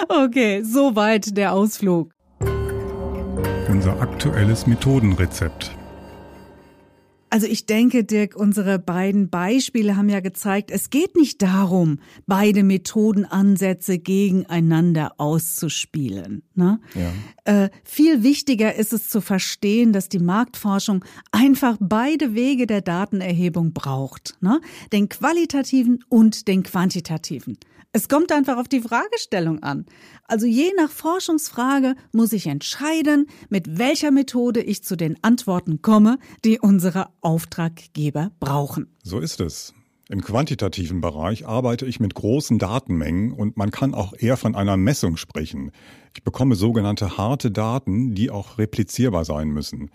Okay, 0.08 0.62
soweit 0.62 1.36
der 1.36 1.52
Ausflug 1.52 2.12
unser 3.68 4.00
aktuelles 4.00 4.66
Methodenrezept. 4.66 5.74
Also 7.30 7.46
ich 7.46 7.66
denke, 7.66 8.04
Dirk, 8.04 8.36
unsere 8.36 8.78
beiden 8.78 9.28
Beispiele 9.28 9.96
haben 9.96 10.08
ja 10.08 10.20
gezeigt, 10.20 10.70
es 10.70 10.88
geht 10.88 11.14
nicht 11.14 11.42
darum, 11.42 11.98
beide 12.26 12.62
Methodenansätze 12.62 13.98
gegeneinander 13.98 15.12
auszuspielen. 15.18 16.42
Ne? 16.54 16.80
Ja. 16.94 17.64
Äh, 17.64 17.70
viel 17.84 18.22
wichtiger 18.22 18.74
ist 18.74 18.94
es 18.94 19.08
zu 19.08 19.20
verstehen, 19.20 19.92
dass 19.92 20.08
die 20.08 20.20
Marktforschung 20.20 21.04
einfach 21.30 21.76
beide 21.80 22.34
Wege 22.34 22.66
der 22.66 22.80
Datenerhebung 22.80 23.74
braucht. 23.74 24.38
Ne? 24.40 24.62
Den 24.92 25.10
qualitativen 25.10 26.02
und 26.08 26.48
den 26.48 26.62
quantitativen. 26.62 27.58
Es 27.98 28.08
kommt 28.08 28.30
einfach 28.30 28.58
auf 28.58 28.68
die 28.68 28.80
Fragestellung 28.80 29.60
an. 29.64 29.84
Also 30.22 30.46
je 30.46 30.70
nach 30.76 30.88
Forschungsfrage 30.88 31.96
muss 32.12 32.32
ich 32.32 32.46
entscheiden, 32.46 33.26
mit 33.48 33.76
welcher 33.76 34.12
Methode 34.12 34.62
ich 34.62 34.84
zu 34.84 34.96
den 34.96 35.16
Antworten 35.24 35.82
komme, 35.82 36.20
die 36.44 36.60
unsere 36.60 37.08
Auftraggeber 37.22 38.30
brauchen. 38.38 38.94
So 39.02 39.18
ist 39.18 39.40
es. 39.40 39.74
Im 40.08 40.22
quantitativen 40.22 41.00
Bereich 41.00 41.48
arbeite 41.48 41.86
ich 41.86 41.98
mit 41.98 42.14
großen 42.14 42.60
Datenmengen 42.60 43.32
und 43.32 43.56
man 43.56 43.72
kann 43.72 43.94
auch 43.94 44.14
eher 44.16 44.36
von 44.36 44.54
einer 44.54 44.76
Messung 44.76 45.16
sprechen. 45.16 45.72
Ich 46.14 46.22
bekomme 46.22 46.54
sogenannte 46.54 47.16
harte 47.16 47.50
Daten, 47.50 48.14
die 48.14 48.30
auch 48.30 48.58
replizierbar 48.58 49.24
sein 49.24 49.48
müssen. 49.48 49.90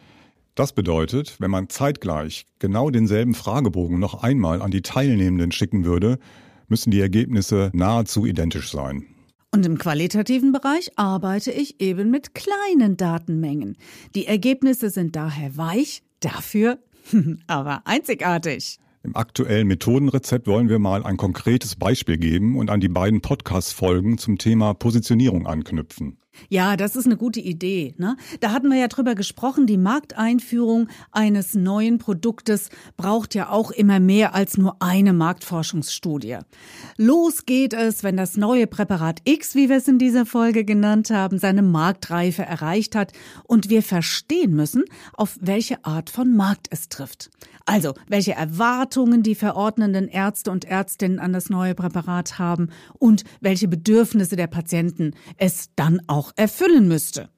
Das 0.55 0.73
bedeutet, 0.73 1.37
wenn 1.39 1.51
man 1.51 1.69
zeitgleich 1.69 2.47
genau 2.59 2.89
denselben 2.89 3.33
Fragebogen 3.33 3.97
noch 3.97 4.23
einmal 4.23 4.61
an 4.61 4.71
die 4.71 4.81
Teilnehmenden 4.81 5.53
schicken 5.53 5.85
würde, 5.85 6.19
müssen 6.73 6.89
die 6.89 7.01
Ergebnisse 7.01 7.69
nahezu 7.71 8.25
identisch 8.25 8.71
sein. 8.71 9.05
Und 9.51 9.63
im 9.63 9.77
qualitativen 9.77 10.51
Bereich 10.51 10.89
arbeite 10.95 11.51
ich 11.51 11.79
eben 11.79 12.09
mit 12.09 12.33
kleinen 12.33 12.97
Datenmengen. 12.97 13.77
Die 14.15 14.25
Ergebnisse 14.25 14.89
sind 14.89 15.15
daher 15.15 15.55
weich, 15.55 16.01
dafür 16.19 16.79
aber 17.47 17.83
einzigartig. 17.85 18.79
Im 19.03 19.15
aktuellen 19.15 19.67
Methodenrezept 19.67 20.47
wollen 20.47 20.67
wir 20.67 20.79
mal 20.79 21.03
ein 21.03 21.17
konkretes 21.17 21.75
Beispiel 21.75 22.17
geben 22.17 22.57
und 22.57 22.71
an 22.71 22.79
die 22.79 22.89
beiden 22.89 23.21
Podcast-Folgen 23.21 24.17
zum 24.17 24.39
Thema 24.39 24.73
Positionierung 24.73 25.45
anknüpfen. 25.45 26.17
Ja, 26.49 26.77
das 26.77 26.95
ist 26.95 27.05
eine 27.05 27.17
gute 27.17 27.39
Idee. 27.39 27.93
Ne? 27.97 28.17
Da 28.39 28.51
hatten 28.51 28.69
wir 28.69 28.77
ja 28.77 28.87
drüber 28.87 29.15
gesprochen, 29.15 29.67
die 29.67 29.77
Markteinführung 29.77 30.87
eines 31.11 31.53
neuen 31.53 31.97
Produktes 31.97 32.69
braucht 32.97 33.35
ja 33.35 33.49
auch 33.49 33.71
immer 33.71 33.99
mehr 33.99 34.33
als 34.33 34.57
nur 34.57 34.77
eine 34.81 35.13
Marktforschungsstudie. 35.13 36.39
Los 36.97 37.45
geht 37.45 37.73
es, 37.73 38.03
wenn 38.03 38.17
das 38.17 38.37
neue 38.37 38.67
Präparat 38.67 39.21
X, 39.25 39.55
wie 39.55 39.69
wir 39.69 39.77
es 39.77 39.87
in 39.87 39.99
dieser 39.99 40.25
Folge 40.25 40.65
genannt 40.65 41.09
haben, 41.09 41.37
seine 41.37 41.61
Marktreife 41.61 42.43
erreicht 42.43 42.95
hat 42.95 43.13
und 43.43 43.69
wir 43.69 43.83
verstehen 43.83 44.55
müssen, 44.55 44.83
auf 45.13 45.37
welche 45.41 45.83
Art 45.85 46.09
von 46.09 46.35
Markt 46.35 46.67
es 46.71 46.89
trifft. 46.89 47.29
Also, 47.65 47.93
welche 48.07 48.33
Erwartungen 48.33 49.23
die 49.23 49.35
verordnenden 49.35 50.09
Ärzte 50.09 50.51
und 50.51 50.65
Ärztinnen 50.65 51.19
an 51.19 51.31
das 51.31 51.49
neue 51.49 51.75
Präparat 51.75 52.37
haben 52.37 52.69
und 52.99 53.23
welche 53.39 53.69
Bedürfnisse 53.69 54.35
der 54.35 54.47
Patienten 54.47 55.11
es 55.37 55.69
dann 55.75 56.01
auch 56.07 56.33
erfüllen 56.35 56.87
müsste. 56.87 57.29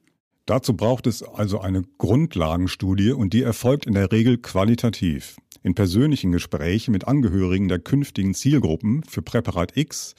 Dazu 0.44 0.74
braucht 0.74 1.06
es 1.06 1.22
also 1.22 1.60
eine 1.60 1.82
Grundlagenstudie 1.98 3.12
und 3.12 3.32
die 3.32 3.42
erfolgt 3.42 3.86
in 3.86 3.94
der 3.94 4.10
Regel 4.12 4.38
qualitativ. 4.38 5.36
In 5.62 5.74
persönlichen 5.74 6.30
Gesprächen 6.30 6.92
mit 6.92 7.08
Angehörigen 7.08 7.68
der 7.68 7.80
künftigen 7.80 8.34
Zielgruppen 8.34 9.02
für 9.04 9.22
Präparat 9.22 9.76
X 9.76 10.14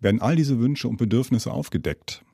werden 0.00 0.20
all 0.20 0.36
diese 0.36 0.60
Wünsche 0.60 0.88
und 0.88 0.96
Bedürfnisse 0.96 1.52
aufgedeckt. 1.52 2.24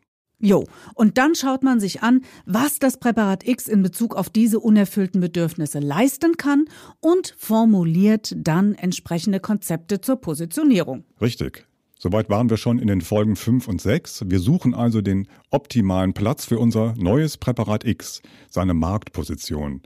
Jo, 0.41 0.65
und 0.95 1.19
dann 1.19 1.35
schaut 1.35 1.65
man 1.65 1.81
sich 1.81 2.03
an, 2.03 2.23
was 2.47 2.79
das 2.79 2.99
Präparat 2.99 3.47
X 3.47 3.67
in 3.67 3.83
Bezug 3.83 4.15
auf 4.15 4.31
diese 4.31 4.61
unerfüllten 4.61 5.21
Bedürfnisse 5.21 5.81
leisten 5.81 6.37
kann 6.37 6.67
und 7.01 7.35
formuliert 7.37 8.35
dann 8.37 8.75
entsprechende 8.75 9.41
Konzepte 9.41 10.01
zur 10.01 10.21
Positionierung. 10.21 11.05
Richtig. 11.21 11.67
Soweit 11.99 12.31
waren 12.31 12.49
wir 12.49 12.57
schon 12.57 12.79
in 12.79 12.87
den 12.87 13.01
Folgen 13.01 13.35
5 13.35 13.67
und 13.67 13.81
6. 13.81 14.27
Wir 14.29 14.39
suchen 14.39 14.73
also 14.73 15.01
den 15.01 15.27
optimalen 15.51 16.15
Platz 16.15 16.45
für 16.45 16.61
unser 16.61 16.95
neues 16.97 17.37
Präparat 17.37 17.85
X, 17.85 18.23
seine 18.49 18.75
Marktposition. 18.75 19.83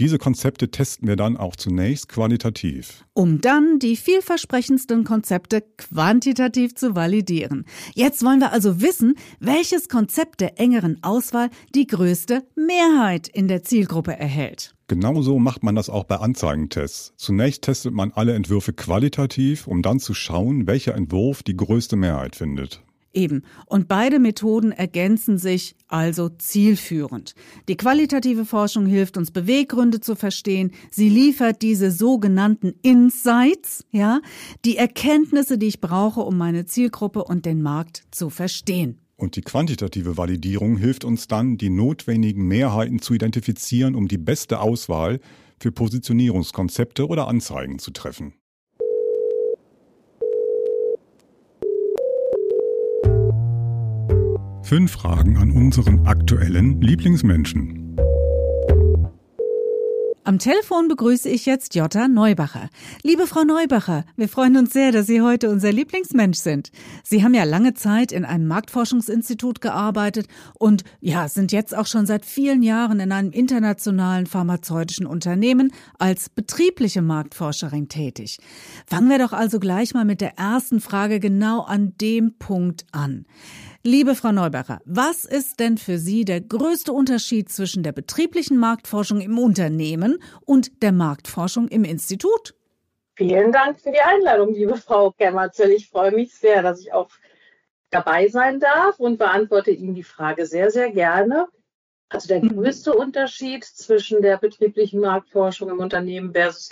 Diese 0.00 0.18
Konzepte 0.18 0.72
testen 0.72 1.06
wir 1.06 1.14
dann 1.14 1.36
auch 1.36 1.54
zunächst 1.54 2.08
qualitativ. 2.08 3.04
Um 3.12 3.40
dann 3.40 3.78
die 3.78 3.94
vielversprechendsten 3.94 5.04
Konzepte 5.04 5.62
quantitativ 5.76 6.74
zu 6.74 6.96
validieren. 6.96 7.64
Jetzt 7.94 8.24
wollen 8.24 8.40
wir 8.40 8.50
also 8.50 8.80
wissen, 8.80 9.14
welches 9.38 9.88
Konzept 9.88 10.40
der 10.40 10.58
engeren 10.58 11.00
Auswahl 11.04 11.48
die 11.76 11.86
größte 11.86 12.42
Mehrheit 12.56 13.28
in 13.28 13.46
der 13.46 13.62
Zielgruppe 13.62 14.18
erhält. 14.18 14.74
Genauso 14.88 15.38
macht 15.38 15.62
man 15.62 15.76
das 15.76 15.88
auch 15.88 16.04
bei 16.04 16.16
Anzeigentests. 16.16 17.14
Zunächst 17.16 17.62
testet 17.62 17.94
man 17.94 18.10
alle 18.12 18.34
Entwürfe 18.34 18.72
qualitativ, 18.72 19.68
um 19.68 19.80
dann 19.80 20.00
zu 20.00 20.12
schauen, 20.12 20.66
welcher 20.66 20.96
Entwurf 20.96 21.44
die 21.44 21.56
größte 21.56 21.94
Mehrheit 21.94 22.34
findet. 22.34 22.82
Eben. 23.14 23.42
Und 23.66 23.88
beide 23.88 24.18
Methoden 24.18 24.72
ergänzen 24.72 25.38
sich 25.38 25.76
also 25.88 26.28
zielführend. 26.28 27.34
Die 27.68 27.76
qualitative 27.76 28.44
Forschung 28.44 28.86
hilft 28.86 29.16
uns 29.16 29.30
Beweggründe 29.30 30.00
zu 30.00 30.16
verstehen. 30.16 30.72
Sie 30.90 31.08
liefert 31.08 31.62
diese 31.62 31.90
sogenannten 31.90 32.74
Insights, 32.82 33.84
ja, 33.92 34.20
die 34.64 34.76
Erkenntnisse, 34.76 35.58
die 35.58 35.66
ich 35.66 35.80
brauche, 35.80 36.20
um 36.20 36.36
meine 36.36 36.66
Zielgruppe 36.66 37.24
und 37.24 37.46
den 37.46 37.62
Markt 37.62 38.04
zu 38.10 38.30
verstehen. 38.30 38.98
Und 39.16 39.36
die 39.36 39.42
quantitative 39.42 40.16
Validierung 40.16 40.76
hilft 40.76 41.04
uns 41.04 41.28
dann, 41.28 41.56
die 41.56 41.70
notwendigen 41.70 42.46
Mehrheiten 42.48 43.00
zu 43.00 43.14
identifizieren, 43.14 43.94
um 43.94 44.08
die 44.08 44.18
beste 44.18 44.60
Auswahl 44.60 45.20
für 45.60 45.70
Positionierungskonzepte 45.70 47.06
oder 47.06 47.28
Anzeigen 47.28 47.78
zu 47.78 47.92
treffen. 47.92 48.34
Fünf 54.64 54.92
Fragen 54.92 55.36
an 55.36 55.50
unseren 55.50 56.06
aktuellen 56.06 56.80
Lieblingsmenschen. 56.80 57.98
Am 60.26 60.38
Telefon 60.38 60.88
begrüße 60.88 61.28
ich 61.28 61.44
jetzt 61.44 61.74
Jutta 61.74 62.08
Neubacher. 62.08 62.70
Liebe 63.02 63.26
Frau 63.26 63.42
Neubacher, 63.42 64.06
wir 64.16 64.26
freuen 64.26 64.56
uns 64.56 64.72
sehr, 64.72 64.90
dass 64.90 65.06
Sie 65.06 65.20
heute 65.20 65.50
unser 65.50 65.70
Lieblingsmensch 65.70 66.38
sind. 66.38 66.70
Sie 67.02 67.22
haben 67.22 67.34
ja 67.34 67.44
lange 67.44 67.74
Zeit 67.74 68.10
in 68.10 68.24
einem 68.24 68.46
Marktforschungsinstitut 68.46 69.60
gearbeitet 69.60 70.28
und 70.58 70.82
ja, 71.02 71.28
sind 71.28 71.52
jetzt 71.52 71.76
auch 71.76 71.86
schon 71.86 72.06
seit 72.06 72.24
vielen 72.24 72.62
Jahren 72.62 73.00
in 73.00 73.12
einem 73.12 73.32
internationalen 73.32 74.24
pharmazeutischen 74.24 75.04
Unternehmen 75.04 75.72
als 75.98 76.30
betriebliche 76.30 77.02
Marktforscherin 77.02 77.90
tätig. 77.90 78.38
Fangen 78.86 79.10
wir 79.10 79.18
doch 79.18 79.34
also 79.34 79.60
gleich 79.60 79.92
mal 79.92 80.06
mit 80.06 80.22
der 80.22 80.38
ersten 80.38 80.80
Frage 80.80 81.20
genau 81.20 81.60
an 81.60 81.92
dem 82.00 82.38
Punkt 82.38 82.86
an. 82.92 83.26
Liebe 83.86 84.14
Frau 84.14 84.32
Neubacher, 84.32 84.80
was 84.86 85.26
ist 85.26 85.60
denn 85.60 85.76
für 85.76 85.98
Sie 85.98 86.24
der 86.24 86.40
größte 86.40 86.90
Unterschied 86.90 87.50
zwischen 87.50 87.82
der 87.82 87.92
betrieblichen 87.92 88.56
Marktforschung 88.56 89.20
im 89.20 89.38
Unternehmen 89.38 90.22
und 90.46 90.82
der 90.82 90.90
Marktforschung 90.90 91.68
im 91.68 91.84
Institut? 91.84 92.54
Vielen 93.14 93.52
Dank 93.52 93.78
für 93.78 93.92
die 93.92 94.00
Einladung, 94.00 94.54
liebe 94.54 94.78
Frau 94.78 95.12
Gemmerzel. 95.18 95.70
Ich 95.70 95.90
freue 95.90 96.12
mich 96.12 96.34
sehr, 96.34 96.62
dass 96.62 96.80
ich 96.80 96.94
auch 96.94 97.10
dabei 97.90 98.28
sein 98.28 98.58
darf 98.58 98.98
und 98.98 99.18
beantworte 99.18 99.70
Ihnen 99.70 99.94
die 99.94 100.02
Frage 100.02 100.46
sehr, 100.46 100.70
sehr 100.70 100.90
gerne. 100.90 101.46
Also 102.08 102.28
der 102.28 102.42
mhm. 102.42 102.54
größte 102.54 102.94
Unterschied 102.94 103.64
zwischen 103.64 104.22
der 104.22 104.38
betrieblichen 104.38 105.00
Marktforschung 105.00 105.68
im 105.68 105.80
Unternehmen 105.80 106.32
versus 106.32 106.70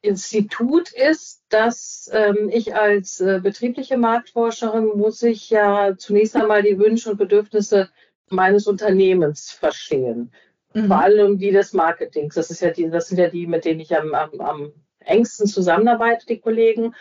Institut 0.00 0.92
ist, 0.92 1.42
dass 1.48 2.08
ähm, 2.12 2.50
ich 2.52 2.74
als 2.74 3.20
äh, 3.20 3.40
betriebliche 3.42 3.96
Marktforscherin 3.96 4.86
muss 4.96 5.22
ich 5.22 5.50
ja 5.50 5.96
zunächst 5.96 6.36
einmal 6.36 6.62
die 6.62 6.78
Wünsche 6.78 7.10
und 7.10 7.16
Bedürfnisse 7.16 7.90
meines 8.28 8.66
Unternehmens 8.66 9.50
verstehen. 9.50 10.30
Mhm. 10.72 10.86
Vor 10.86 11.00
allem 11.00 11.38
die 11.38 11.50
des 11.50 11.72
Marketings. 11.72 12.34
Das, 12.34 12.50
ist 12.50 12.60
ja 12.60 12.70
die, 12.70 12.88
das 12.90 13.08
sind 13.08 13.18
ja 13.18 13.28
die, 13.28 13.46
mit 13.46 13.64
denen 13.64 13.80
ich 13.80 13.96
am, 13.96 14.14
am, 14.14 14.40
am 14.40 14.72
engsten 15.00 15.46
zusammenarbeite, 15.46 16.26
die 16.26 16.38
Kollegen. 16.38 16.94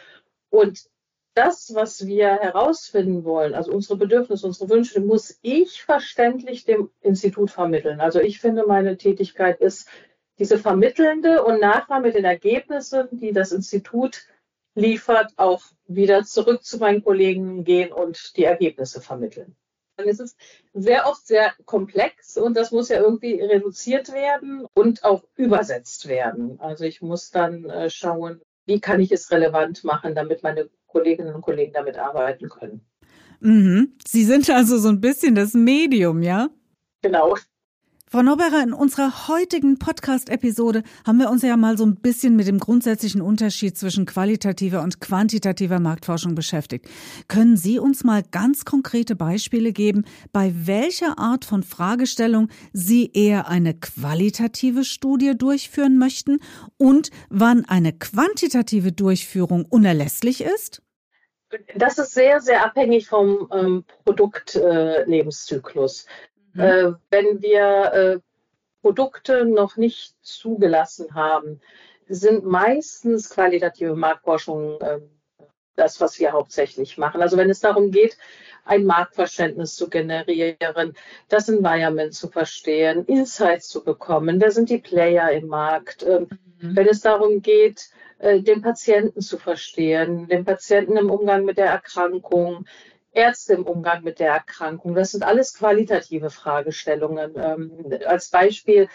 Und 0.49 0.89
das, 1.35 1.75
was 1.75 2.07
wir 2.07 2.29
herausfinden 2.29 3.23
wollen, 3.23 3.53
also 3.53 3.71
unsere 3.71 3.95
Bedürfnisse, 3.95 4.47
unsere 4.47 4.69
Wünsche, 4.71 4.99
muss 5.01 5.37
ich 5.43 5.83
verständlich 5.83 6.65
dem 6.65 6.89
Institut 7.01 7.51
vermitteln. 7.51 8.01
Also 8.01 8.19
ich 8.19 8.39
finde, 8.39 8.65
meine 8.65 8.97
Tätigkeit 8.97 9.61
ist, 9.61 9.87
diese 10.39 10.57
vermittelnde 10.57 11.43
und 11.43 11.59
nachher 11.59 11.99
mit 11.99 12.15
den 12.15 12.25
Ergebnissen, 12.25 13.07
die 13.11 13.31
das 13.31 13.51
Institut 13.51 14.25
liefert, 14.75 15.33
auch 15.37 15.63
wieder 15.87 16.23
zurück 16.23 16.63
zu 16.63 16.77
meinen 16.77 17.03
Kollegen 17.03 17.63
gehen 17.63 17.91
und 17.91 18.37
die 18.37 18.43
Ergebnisse 18.43 19.01
vermitteln. 19.01 19.55
Es 19.97 20.19
ist 20.19 20.37
sehr 20.73 21.07
oft 21.07 21.25
sehr 21.25 21.53
komplex 21.65 22.37
und 22.37 22.55
das 22.55 22.71
muss 22.71 22.89
ja 22.89 23.01
irgendwie 23.01 23.41
reduziert 23.41 24.13
werden 24.13 24.67
und 24.75 25.03
auch 25.03 25.23
übersetzt 25.35 26.07
werden. 26.07 26.59
Also 26.59 26.83
ich 26.83 27.01
muss 27.01 27.31
dann 27.31 27.65
äh, 27.65 27.89
schauen, 27.89 28.41
wie 28.67 28.79
kann 28.79 28.99
ich 28.99 29.11
es 29.11 29.31
relevant 29.31 29.83
machen, 29.83 30.13
damit 30.13 30.43
meine 30.43 30.69
Kolleginnen 30.85 31.33
und 31.33 31.41
Kollegen 31.41 31.73
damit 31.73 31.97
arbeiten 31.97 32.47
können. 32.47 32.85
Mhm. 33.39 33.93
Sie 34.05 34.23
sind 34.23 34.47
also 34.51 34.77
so 34.77 34.89
ein 34.89 35.01
bisschen 35.01 35.33
das 35.33 35.55
Medium, 35.55 36.21
ja? 36.21 36.49
Genau. 37.01 37.35
Frau 38.09 38.23
Norberer, 38.23 38.63
in 38.63 38.71
unserer 38.71 39.27
heutigen 39.27 39.79
Podcast-Episode 39.79 40.83
haben 41.05 41.19
wir 41.19 41.29
uns 41.29 41.41
ja 41.41 41.57
mal 41.57 41.77
so 41.77 41.85
ein 41.85 41.97
bisschen 41.97 42.37
mit 42.37 42.47
dem 42.47 42.57
grundsätzlichen 42.57 43.21
Unterschied 43.21 43.77
zwischen 43.77 44.05
qualitativer 44.05 44.81
und 44.81 45.01
quantitativer 45.01 45.81
Marktforschung 45.81 46.33
beschäftigt. 46.33 46.87
Können 47.27 47.57
Sie 47.57 47.79
uns 47.79 48.05
mal 48.05 48.23
ganz 48.23 48.63
konkrete 48.63 49.17
Beispiele 49.17 49.73
geben, 49.73 50.05
bei 50.31 50.53
welcher 50.55 51.19
Art 51.19 51.43
von 51.43 51.63
Fragestellung 51.63 52.47
Sie 52.71 53.11
eher 53.11 53.49
eine 53.49 53.73
qualitative 53.73 54.85
Studie 54.85 55.37
durchführen 55.37 55.97
möchten 55.97 56.39
und 56.77 57.09
wann 57.29 57.65
eine 57.65 57.91
quantitative 57.91 58.93
Durchführung 58.93 59.65
unerlässlich 59.65 60.39
ist? 60.39 60.81
Das 61.75 61.97
ist 61.97 62.13
sehr, 62.13 62.39
sehr 62.39 62.63
abhängig 62.63 63.09
vom 63.09 63.49
ähm, 63.51 63.83
Produktlebenszyklus. 64.05 66.05
Äh, 66.05 66.36
Mhm. 66.57 66.63
Äh, 66.63 66.93
wenn 67.11 67.41
wir 67.41 67.93
äh, 67.93 68.19
Produkte 68.81 69.45
noch 69.45 69.77
nicht 69.77 70.15
zugelassen 70.21 71.13
haben, 71.13 71.61
sind 72.09 72.45
meistens 72.45 73.29
qualitative 73.29 73.95
Marktforschungen 73.95 74.81
äh, 74.81 74.99
das, 75.75 76.01
was 76.01 76.19
wir 76.19 76.31
hauptsächlich 76.31 76.97
machen. 76.97 77.21
Also 77.21 77.37
wenn 77.37 77.49
es 77.49 77.59
darum 77.59 77.91
geht, 77.91 78.17
ein 78.65 78.85
Marktverständnis 78.85 79.75
zu 79.75 79.89
generieren, 79.89 80.93
das 81.29 81.47
Environment 81.47 82.13
zu 82.13 82.27
verstehen, 82.27 83.05
Insights 83.05 83.69
zu 83.69 83.83
bekommen, 83.83 84.41
wer 84.41 84.51
sind 84.51 84.69
die 84.69 84.79
Player 84.79 85.31
im 85.31 85.47
Markt, 85.47 86.03
ähm, 86.03 86.27
mhm. 86.59 86.75
wenn 86.75 86.87
es 86.87 87.01
darum 87.01 87.41
geht, 87.41 87.89
äh, 88.17 88.41
den 88.41 88.61
Patienten 88.61 89.21
zu 89.21 89.37
verstehen, 89.37 90.27
den 90.27 90.43
Patienten 90.43 90.97
im 90.97 91.11
Umgang 91.11 91.45
mit 91.45 91.57
der 91.57 91.67
Erkrankung, 91.67 92.65
Ärzte 93.17 93.53
im 93.53 93.63
Umgang 93.63 94.03
mit 94.03 94.19
der 94.19 94.31
Erkrankung. 94.31 94.93
Das 94.93 95.11
sind 95.11 95.23
alles 95.23 95.53
qualitative 95.55 96.29
Fragestellungen. 96.29 97.33
Ähm, 97.35 97.99
als 98.05 98.29
Beispiel 98.29 98.87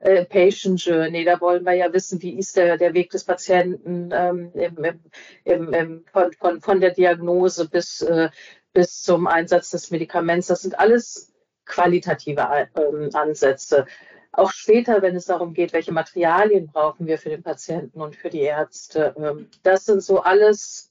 äh, 0.00 0.24
Patient 0.24 0.84
Journey, 0.84 1.24
da 1.24 1.40
wollen 1.40 1.64
wir 1.64 1.74
ja 1.74 1.92
wissen, 1.92 2.20
wie 2.20 2.36
ist 2.38 2.56
der, 2.56 2.76
der 2.76 2.92
Weg 2.92 3.10
des 3.10 3.24
Patienten 3.24 4.10
ähm, 4.12 4.50
im, 4.54 5.00
im, 5.44 5.72
im, 5.72 6.04
von, 6.12 6.32
von, 6.32 6.60
von 6.60 6.80
der 6.80 6.90
Diagnose 6.90 7.68
bis, 7.68 8.02
äh, 8.02 8.30
bis 8.72 9.02
zum 9.02 9.26
Einsatz 9.28 9.70
des 9.70 9.90
Medikaments. 9.92 10.48
Das 10.48 10.62
sind 10.62 10.78
alles 10.78 11.32
qualitative 11.64 12.40
äh, 12.74 13.10
Ansätze. 13.12 13.86
Auch 14.32 14.50
später, 14.50 15.02
wenn 15.02 15.16
es 15.16 15.26
darum 15.26 15.54
geht, 15.54 15.72
welche 15.72 15.92
Materialien 15.92 16.66
brauchen 16.66 17.06
wir 17.06 17.18
für 17.18 17.30
den 17.30 17.42
Patienten 17.42 18.00
und 18.00 18.16
für 18.16 18.30
die 18.30 18.42
Ärzte. 18.42 19.14
Ähm, 19.16 19.48
das 19.62 19.86
sind 19.86 20.02
so 20.02 20.20
alles 20.20 20.90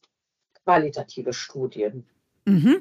qualitative 0.64 1.34
Studien. 1.34 2.08
Mhm. 2.48 2.78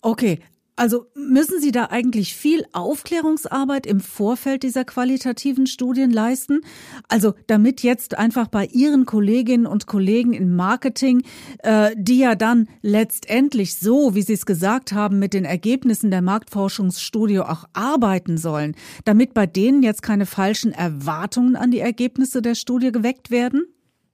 Okay, 0.00 0.40
also 0.74 1.06
müssen 1.14 1.60
Sie 1.60 1.70
da 1.70 1.86
eigentlich 1.90 2.34
viel 2.34 2.66
Aufklärungsarbeit 2.72 3.86
im 3.86 4.00
Vorfeld 4.00 4.64
dieser 4.64 4.84
qualitativen 4.84 5.68
Studien 5.68 6.10
leisten? 6.10 6.62
Also 7.08 7.34
damit 7.46 7.84
jetzt 7.84 8.18
einfach 8.18 8.48
bei 8.48 8.66
Ihren 8.66 9.06
Kolleginnen 9.06 9.66
und 9.66 9.86
Kollegen 9.86 10.32
im 10.32 10.56
Marketing, 10.56 11.22
äh, 11.58 11.90
die 11.96 12.18
ja 12.18 12.34
dann 12.34 12.68
letztendlich 12.80 13.78
so, 13.78 14.16
wie 14.16 14.22
Sie 14.22 14.32
es 14.32 14.46
gesagt 14.46 14.92
haben, 14.92 15.20
mit 15.20 15.34
den 15.34 15.44
Ergebnissen 15.44 16.10
der 16.10 16.22
Marktforschungsstudie 16.22 17.38
auch 17.38 17.64
arbeiten 17.74 18.36
sollen, 18.36 18.74
damit 19.04 19.34
bei 19.34 19.46
denen 19.46 19.84
jetzt 19.84 20.02
keine 20.02 20.26
falschen 20.26 20.72
Erwartungen 20.72 21.54
an 21.54 21.70
die 21.70 21.80
Ergebnisse 21.80 22.42
der 22.42 22.56
Studie 22.56 22.90
geweckt 22.90 23.30
werden? 23.30 23.66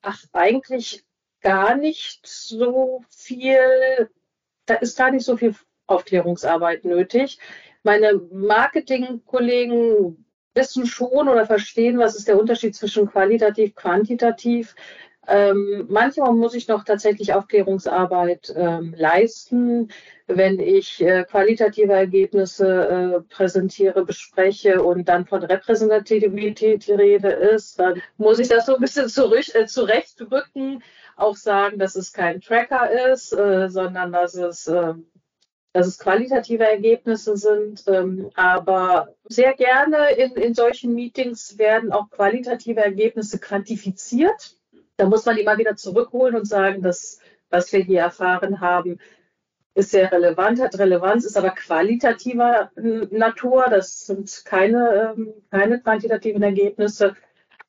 Ach, 0.02 0.22
eigentlich 0.32 1.02
gar 1.40 1.76
nicht 1.76 2.26
so 2.26 3.02
viel. 3.08 4.10
Da 4.68 4.74
ist 4.74 4.98
gar 4.98 5.10
nicht 5.10 5.24
so 5.24 5.36
viel 5.36 5.54
Aufklärungsarbeit 5.86 6.84
nötig. 6.84 7.38
Meine 7.82 8.20
Marketingkollegen 8.30 10.24
wissen 10.54 10.86
schon 10.86 11.28
oder 11.28 11.46
verstehen, 11.46 11.98
was 11.98 12.16
ist 12.16 12.28
der 12.28 12.38
Unterschied 12.38 12.76
zwischen 12.76 13.06
qualitativ, 13.10 13.74
quantitativ. 13.74 14.74
Ähm, 15.26 15.86
manchmal 15.88 16.32
muss 16.32 16.54
ich 16.54 16.68
noch 16.68 16.84
tatsächlich 16.84 17.34
Aufklärungsarbeit 17.34 18.52
ähm, 18.56 18.94
leisten, 18.96 19.88
wenn 20.26 20.58
ich 20.58 21.02
äh, 21.02 21.24
qualitative 21.24 21.92
Ergebnisse 21.92 22.66
äh, 22.88 23.20
präsentiere, 23.34 24.04
bespreche 24.04 24.82
und 24.82 25.08
dann 25.08 25.26
von 25.26 25.42
Repräsentativität 25.42 26.86
die 26.86 26.92
Rede 26.92 27.28
ist, 27.28 27.78
dann 27.78 28.02
muss 28.16 28.38
ich 28.38 28.48
das 28.48 28.66
so 28.66 28.74
ein 28.76 28.80
bisschen 28.80 29.08
zurück, 29.10 29.54
äh, 29.54 29.66
zurechtrücken, 29.66 30.82
auch 31.18 31.36
sagen, 31.36 31.78
dass 31.78 31.96
es 31.96 32.12
kein 32.12 32.40
Tracker 32.40 33.12
ist, 33.12 33.32
äh, 33.32 33.68
sondern 33.68 34.12
dass 34.12 34.34
es 34.34 34.66
ähm, 34.68 35.06
dass 35.72 35.86
es 35.86 35.98
qualitative 35.98 36.64
Ergebnisse 36.64 37.36
sind. 37.36 37.84
Ähm, 37.86 38.30
aber 38.34 39.14
sehr 39.24 39.54
gerne 39.54 40.10
in, 40.12 40.32
in 40.32 40.54
solchen 40.54 40.94
Meetings 40.94 41.58
werden 41.58 41.92
auch 41.92 42.10
qualitative 42.10 42.80
Ergebnisse 42.80 43.38
quantifiziert. 43.38 44.56
Da 44.96 45.06
muss 45.06 45.24
man 45.26 45.36
immer 45.36 45.58
wieder 45.58 45.76
zurückholen 45.76 46.34
und 46.34 46.46
sagen, 46.46 46.82
dass 46.82 47.20
was 47.50 47.72
wir 47.72 47.80
hier 47.80 48.00
erfahren 48.00 48.60
haben, 48.60 48.98
ist 49.74 49.92
sehr 49.92 50.10
relevant, 50.10 50.60
hat 50.60 50.78
Relevanz, 50.78 51.24
ist 51.24 51.36
aber 51.36 51.50
qualitativer 51.50 52.72
Natur. 52.74 53.66
Das 53.70 54.06
sind 54.06 54.42
keine, 54.44 55.14
ähm, 55.16 55.32
keine 55.50 55.80
quantitativen 55.80 56.42
Ergebnisse. 56.42 57.14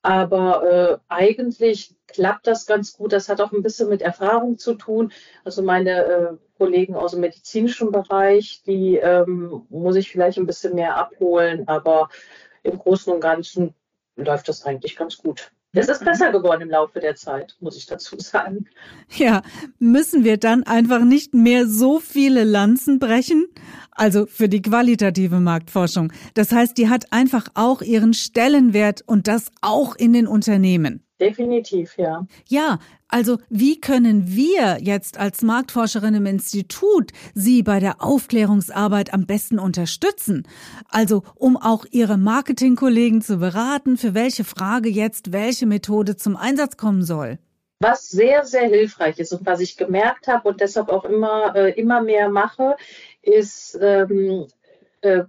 Aber 0.02 0.64
äh, 0.64 0.98
eigentlich 1.08 1.94
klappt 2.06 2.46
das 2.46 2.66
ganz 2.66 2.94
gut. 2.94 3.12
Das 3.12 3.28
hat 3.28 3.40
auch 3.40 3.52
ein 3.52 3.62
bisschen 3.62 3.88
mit 3.88 4.02
Erfahrung 4.02 4.58
zu 4.58 4.74
tun. 4.74 5.12
Also 5.44 5.62
meine 5.62 6.04
äh, 6.04 6.36
Kollegen 6.58 6.94
aus 6.94 7.12
dem 7.12 7.20
medizinischen 7.20 7.92
Bereich, 7.92 8.62
die 8.66 8.96
ähm, 8.96 9.66
muss 9.68 9.96
ich 9.96 10.10
vielleicht 10.10 10.38
ein 10.38 10.46
bisschen 10.46 10.74
mehr 10.74 10.96
abholen, 10.96 11.68
aber 11.68 12.08
im 12.62 12.78
Großen 12.78 13.12
und 13.12 13.20
Ganzen 13.20 13.74
läuft 14.16 14.48
das 14.48 14.64
eigentlich 14.64 14.96
ganz 14.96 15.18
gut. 15.18 15.52
Es 15.72 15.88
ist 15.88 16.04
besser 16.04 16.32
geworden 16.32 16.62
im 16.62 16.70
Laufe 16.70 16.98
der 16.98 17.14
Zeit, 17.14 17.56
muss 17.60 17.76
ich 17.76 17.86
dazu 17.86 18.18
sagen. 18.18 18.66
Ja, 19.16 19.42
müssen 19.78 20.24
wir 20.24 20.36
dann 20.36 20.64
einfach 20.64 21.04
nicht 21.04 21.32
mehr 21.32 21.68
so 21.68 22.00
viele 22.00 22.42
Lanzen 22.42 22.98
brechen? 22.98 23.46
Also 23.92 24.26
für 24.26 24.48
die 24.48 24.62
qualitative 24.62 25.38
Marktforschung. 25.38 26.12
Das 26.34 26.50
heißt, 26.50 26.76
die 26.76 26.88
hat 26.88 27.12
einfach 27.12 27.48
auch 27.54 27.82
ihren 27.82 28.14
Stellenwert 28.14 29.02
und 29.06 29.28
das 29.28 29.52
auch 29.60 29.94
in 29.94 30.12
den 30.12 30.26
Unternehmen. 30.26 31.04
Definitiv, 31.20 31.98
ja. 31.98 32.26
Ja, 32.48 32.78
also 33.08 33.38
wie 33.50 33.78
können 33.78 34.28
wir 34.28 34.78
jetzt 34.80 35.18
als 35.18 35.42
Marktforscherin 35.42 36.14
im 36.14 36.26
Institut 36.26 37.10
Sie 37.34 37.62
bei 37.62 37.78
der 37.78 38.02
Aufklärungsarbeit 38.02 39.12
am 39.12 39.26
besten 39.26 39.58
unterstützen? 39.58 40.48
Also 40.88 41.22
um 41.34 41.56
auch 41.56 41.84
Ihre 41.90 42.16
Marketingkollegen 42.16 43.20
zu 43.20 43.36
beraten, 43.36 43.98
für 43.98 44.14
welche 44.14 44.44
Frage 44.44 44.88
jetzt 44.88 45.32
welche 45.32 45.66
Methode 45.66 46.16
zum 46.16 46.36
Einsatz 46.36 46.76
kommen 46.76 47.02
soll. 47.02 47.38
Was 47.80 48.08
sehr, 48.08 48.44
sehr 48.44 48.68
hilfreich 48.68 49.18
ist 49.18 49.32
und 49.32 49.44
was 49.44 49.60
ich 49.60 49.76
gemerkt 49.76 50.26
habe 50.26 50.48
und 50.48 50.60
deshalb 50.60 50.88
auch 50.88 51.04
immer, 51.04 51.54
äh, 51.56 51.72
immer 51.78 52.02
mehr 52.02 52.28
mache, 52.28 52.76
ist 53.22 53.78
ähm, 53.80 54.46
äh, 55.00 55.24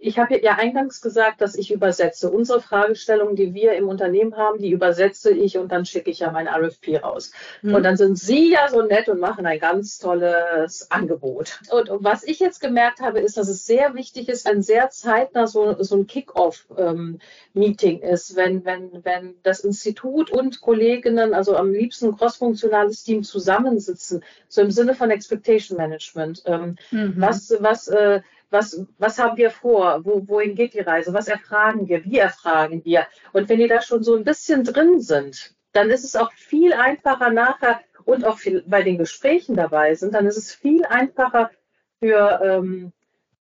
ich 0.00 0.18
habe 0.18 0.40
ja 0.42 0.56
eingangs 0.56 1.00
gesagt, 1.00 1.40
dass 1.40 1.54
ich 1.54 1.72
übersetze. 1.72 2.30
Unsere 2.30 2.60
Fragestellungen, 2.60 3.34
die 3.34 3.54
wir 3.54 3.72
im 3.72 3.88
Unternehmen 3.88 4.36
haben, 4.36 4.58
die 4.58 4.70
übersetze 4.70 5.30
ich 5.30 5.56
und 5.56 5.72
dann 5.72 5.86
schicke 5.86 6.10
ich 6.10 6.18
ja 6.18 6.30
mein 6.30 6.48
RFP 6.48 7.02
raus. 7.02 7.32
Mhm. 7.62 7.74
Und 7.74 7.82
dann 7.84 7.96
sind 7.96 8.18
Sie 8.18 8.52
ja 8.52 8.68
so 8.68 8.82
nett 8.82 9.08
und 9.08 9.20
machen 9.20 9.46
ein 9.46 9.58
ganz 9.58 9.98
tolles 9.98 10.90
Angebot. 10.90 11.60
Und, 11.70 11.88
und, 11.88 12.04
was 12.04 12.24
ich 12.24 12.40
jetzt 12.40 12.60
gemerkt 12.60 13.00
habe, 13.00 13.20
ist, 13.20 13.38
dass 13.38 13.48
es 13.48 13.64
sehr 13.64 13.94
wichtig 13.94 14.28
ist, 14.28 14.46
ein 14.46 14.62
sehr 14.62 14.90
zeitnah 14.90 15.46
so, 15.46 15.82
so 15.82 15.96
ein 15.96 16.06
Kick-off-Meeting 16.06 18.02
ähm, 18.02 18.08
ist, 18.10 18.36
wenn, 18.36 18.64
wenn, 18.66 19.04
wenn 19.04 19.34
das 19.42 19.60
Institut 19.60 20.30
und 20.30 20.60
Kolleginnen, 20.60 21.32
also 21.32 21.56
am 21.56 21.72
liebsten 21.72 22.08
ein 22.08 22.16
crossfunktionales 22.16 23.02
Team 23.04 23.22
zusammensitzen, 23.22 24.22
so 24.48 24.60
im 24.60 24.70
Sinne 24.70 24.94
von 24.94 25.10
Expectation 25.10 25.78
Management. 25.78 26.42
Ähm, 26.44 26.76
mhm. 26.90 27.14
Was, 27.16 27.54
was 27.60 27.88
äh, 27.88 28.20
was, 28.50 28.84
was 28.98 29.18
haben 29.18 29.36
wir 29.36 29.50
vor? 29.50 30.04
Wo, 30.04 30.26
wohin 30.26 30.54
geht 30.54 30.74
die 30.74 30.80
Reise? 30.80 31.14
Was 31.14 31.28
erfragen 31.28 31.88
wir? 31.88 32.04
Wie 32.04 32.18
erfragen 32.18 32.84
wir? 32.84 33.06
Und 33.32 33.48
wenn 33.48 33.58
die 33.58 33.68
da 33.68 33.80
schon 33.80 34.02
so 34.02 34.16
ein 34.16 34.24
bisschen 34.24 34.64
drin 34.64 35.00
sind, 35.00 35.54
dann 35.72 35.90
ist 35.90 36.04
es 36.04 36.16
auch 36.16 36.32
viel 36.32 36.72
einfacher 36.72 37.30
nachher 37.30 37.80
und 38.04 38.24
auch 38.24 38.38
viel 38.38 38.64
bei 38.66 38.82
den 38.82 38.98
Gesprächen 38.98 39.56
dabei 39.56 39.94
sind, 39.94 40.14
dann 40.14 40.26
ist 40.26 40.36
es 40.36 40.52
viel 40.52 40.84
einfacher 40.84 41.50
für, 42.00 42.40
ähm, 42.42 42.92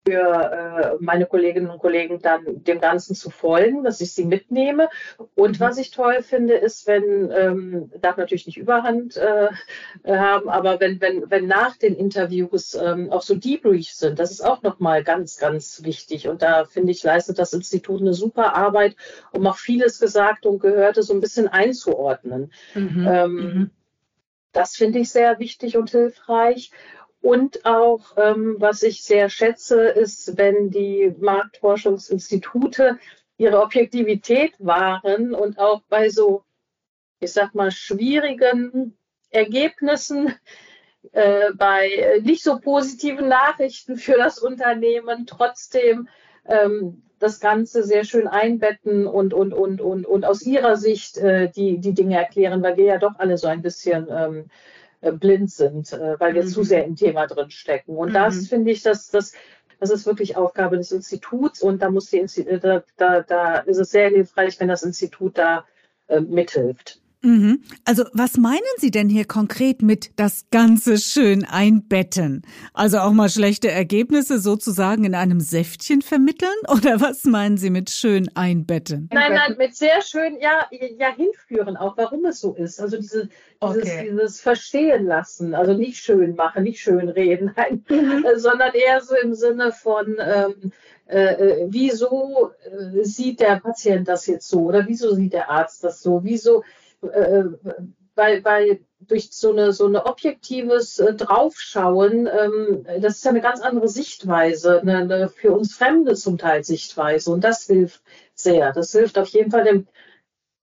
für 0.10 0.98
äh, 1.00 1.04
meine 1.04 1.28
Kolleginnen 1.28 1.70
und 1.70 1.80
Kollegen 1.80 2.20
dann 2.20 2.64
dem 2.64 2.82
Ganzen 2.82 3.14
zu 3.14 3.30
folgen, 3.30 3.84
dass 3.84 4.02
ich 4.02 4.14
sie 4.14 4.26
mitnehme. 4.26 4.90
Und 5.36 5.60
mhm. 5.60 5.64
was 5.64 5.78
ich 5.78 5.92
toll 5.92 6.24
finde, 6.24 6.56
ist, 6.56 6.88
wenn, 6.88 7.32
ähm, 7.32 7.92
darf 8.02 8.18
natürlich 8.18 8.48
nicht 8.48 8.58
Überhand 8.58 9.18
äh, 9.18 9.50
haben, 10.08 10.50
aber 10.50 10.80
wenn, 10.80 11.00
wenn, 11.00 11.30
wenn 11.30 11.46
nach 11.46 11.78
den 11.78 11.96
Interviews 11.96 12.74
ähm, 12.74 13.12
auch 13.12 13.22
so 13.22 13.36
Debriefs 13.36 14.00
sind, 14.00 14.18
das 14.18 14.32
ist 14.32 14.42
auch 14.42 14.64
nochmal 14.64 15.04
ganz, 15.04 15.38
ganz 15.38 15.84
wichtig. 15.84 16.28
Und 16.28 16.42
da 16.42 16.66
finde 16.66 16.92
ich, 16.92 17.04
leistet 17.04 17.38
das 17.38 17.54
Institut 17.54 18.02
eine 18.02 18.16
super 18.16 18.56
Arbeit, 18.56 18.96
um 19.32 19.46
auch 19.46 19.58
vieles 19.58 20.00
gesagt 20.00 20.48
und 20.48 20.60
Gehörte 20.60 21.04
so 21.04 21.14
ein 21.14 21.22
bisschen 21.22 21.48
einzuordnen. 21.48 22.52
Mhm. 22.74 23.08
Ähm, 23.08 23.36
mhm. 23.36 23.72
Das 24.52 24.76
finde 24.76 25.00
ich 25.00 25.12
sehr 25.12 25.38
wichtig 25.38 25.78
und 25.78 25.92
hilfreich. 25.92 26.72
Und 27.22 27.66
auch, 27.66 28.16
ähm, 28.18 28.56
was 28.60 28.82
ich 28.82 29.04
sehr 29.04 29.30
schätze, 29.30 29.82
ist, 29.90 30.38
wenn 30.38 30.70
die 30.70 31.14
Marktforschungsinstitute 31.20 32.98
ihre 33.38 33.62
Objektivität 33.62 34.54
wahren 34.60 35.34
und 35.34 35.60
auch 35.60 35.82
bei 35.90 36.10
so, 36.10 36.44
ich 37.20 37.34
sag 37.34 37.56
mal, 37.56 37.72
schwierigen 37.72 38.98
Ergebnissen, 39.32 40.34
äh, 41.12 41.52
bei 41.54 42.20
nicht 42.24 42.44
so 42.44 42.60
positiven 42.60 43.28
Nachrichten 43.30 43.98
für 43.98 44.18
das 44.18 44.40
Unternehmen 44.40 45.26
trotzdem 45.26 46.08
ähm, 46.46 47.04
das 47.20 47.40
Ganze 47.40 47.84
sehr 47.84 48.06
schön 48.06 48.28
einbetten 48.28 49.06
und, 49.06 49.34
und, 49.34 49.54
und, 49.54 49.82
und, 49.82 50.06
und 50.06 50.26
aus 50.26 50.42
ihrer 50.42 50.78
Sicht 50.78 51.18
äh, 51.18 51.50
die, 51.50 51.80
die 51.80 51.94
Dinge 51.94 52.18
erklären, 52.18 52.64
weil 52.64 52.78
wir 52.78 52.86
ja 52.86 52.98
doch 52.98 53.18
alle 53.18 53.38
so 53.38 53.48
ein 53.48 53.62
bisschen 53.62 54.08
ähm, 54.10 54.46
äh, 55.02 55.12
blind 55.12 55.52
sind, 55.52 55.94
äh, 55.94 56.20
weil 56.20 56.34
wir 56.34 56.44
mhm. 56.44 56.48
zu 56.48 56.64
sehr 56.64 56.86
im 56.86 56.96
Thema 56.96 57.28
drin 57.28 57.50
stecken. 57.50 57.96
Und 57.96 58.10
mhm. 58.10 58.14
das 58.14 58.48
finde 58.48 58.72
ich, 58.72 58.84
dass 58.84 59.10
das 59.10 59.34
das 59.80 59.92
ist 59.92 60.06
wirklich 60.06 60.36
Aufgabe 60.36 60.78
des 60.78 60.92
Instituts 60.92 61.62
und 61.62 61.82
da 61.82 61.90
muss 61.90 62.10
die 62.10 62.18
Institut, 62.18 62.52
äh, 62.52 62.60
da, 62.60 62.84
da, 62.98 63.22
da 63.22 63.58
ist 63.60 63.78
es 63.78 63.92
sehr 63.92 64.10
hilfreich, 64.10 64.60
wenn 64.60 64.68
das 64.68 64.84
Institut 64.84 65.38
da 65.38 65.66
äh, 66.08 66.20
mithilft. 66.20 67.02
Mhm. 67.22 67.64
Also 67.84 68.06
was 68.14 68.38
meinen 68.38 68.62
Sie 68.78 68.92
denn 68.92 69.10
hier 69.10 69.26
konkret 69.26 69.82
mit 69.82 70.12
das 70.16 70.46
Ganze 70.52 70.98
schön 70.98 71.44
einbetten? 71.44 72.44
Also 72.74 73.00
auch 73.00 73.12
mal 73.12 73.30
schlechte 73.30 73.70
Ergebnisse 73.70 74.40
sozusagen 74.40 75.04
in 75.04 75.16
einem 75.16 75.42
Säftchen 75.42 76.02
vermitteln? 76.02 76.50
Oder 76.70 77.02
was 77.02 77.26
meinen 77.26 77.58
Sie 77.58 77.70
mit 77.70 77.90
schön 77.90 78.30
einbetten? 78.36 79.10
Nein, 79.12 79.34
nein, 79.34 79.56
mit 79.58 79.76
sehr 79.76 80.02
schön, 80.02 80.38
ja, 80.40 80.68
ja 80.98 81.14
hinführen 81.14 81.76
auch, 81.76 81.98
warum 81.98 82.24
es 82.26 82.40
so 82.40 82.54
ist. 82.54 82.80
Also 82.80 82.98
diese, 82.98 83.28
dieses, 83.62 83.84
okay. 83.84 84.08
dieses 84.10 84.40
Verstehen 84.40 85.06
lassen, 85.06 85.54
also 85.54 85.74
nicht 85.74 85.98
schön 85.98 86.36
machen, 86.36 86.64
nicht 86.64 86.80
schön 86.80 87.10
reden, 87.10 87.52
nein, 87.58 87.84
mhm. 87.90 88.26
sondern 88.38 88.72
eher 88.74 89.02
so 89.02 89.16
im 89.16 89.34
Sinne 89.34 89.74
von, 89.74 90.18
ähm, 90.20 90.72
äh, 91.10 91.64
äh, 91.64 91.68
wieso 91.70 92.52
äh, 92.64 93.04
sieht 93.04 93.40
der 93.40 93.60
Patient 93.60 94.08
das 94.08 94.28
jetzt 94.28 94.48
so 94.48 94.66
oder 94.66 94.88
wieso 94.88 95.16
sieht 95.16 95.34
der 95.34 95.50
Arzt 95.50 95.84
das 95.84 96.02
so, 96.02 96.24
wieso 96.24 96.64
äh, 97.02 97.44
weil, 98.16 98.44
weil 98.44 98.80
durch 99.00 99.32
so 99.32 99.52
eine 99.52 99.72
so 99.72 99.88
eine 99.88 100.06
objektives 100.06 101.00
äh, 101.00 101.14
Draufschauen, 101.14 102.28
ähm, 102.28 102.86
das 103.02 103.18
ist 103.18 103.26
ja 103.26 103.32
eine 103.32 103.42
ganz 103.42 103.62
andere 103.62 103.88
Sichtweise, 103.88 104.82
eine, 104.82 104.98
eine 104.98 105.30
für 105.30 105.54
uns 105.54 105.76
fremde 105.76 106.16
zum 106.16 106.38
Teil 106.38 106.64
Sichtweise 106.64 107.32
und 107.32 107.44
das 107.44 107.66
hilft 107.66 108.02
sehr. 108.34 108.74
Das 108.74 108.92
hilft 108.92 109.18
auf 109.18 109.30
jeden 109.30 109.52
Fall 109.52 109.64
dem 109.64 109.88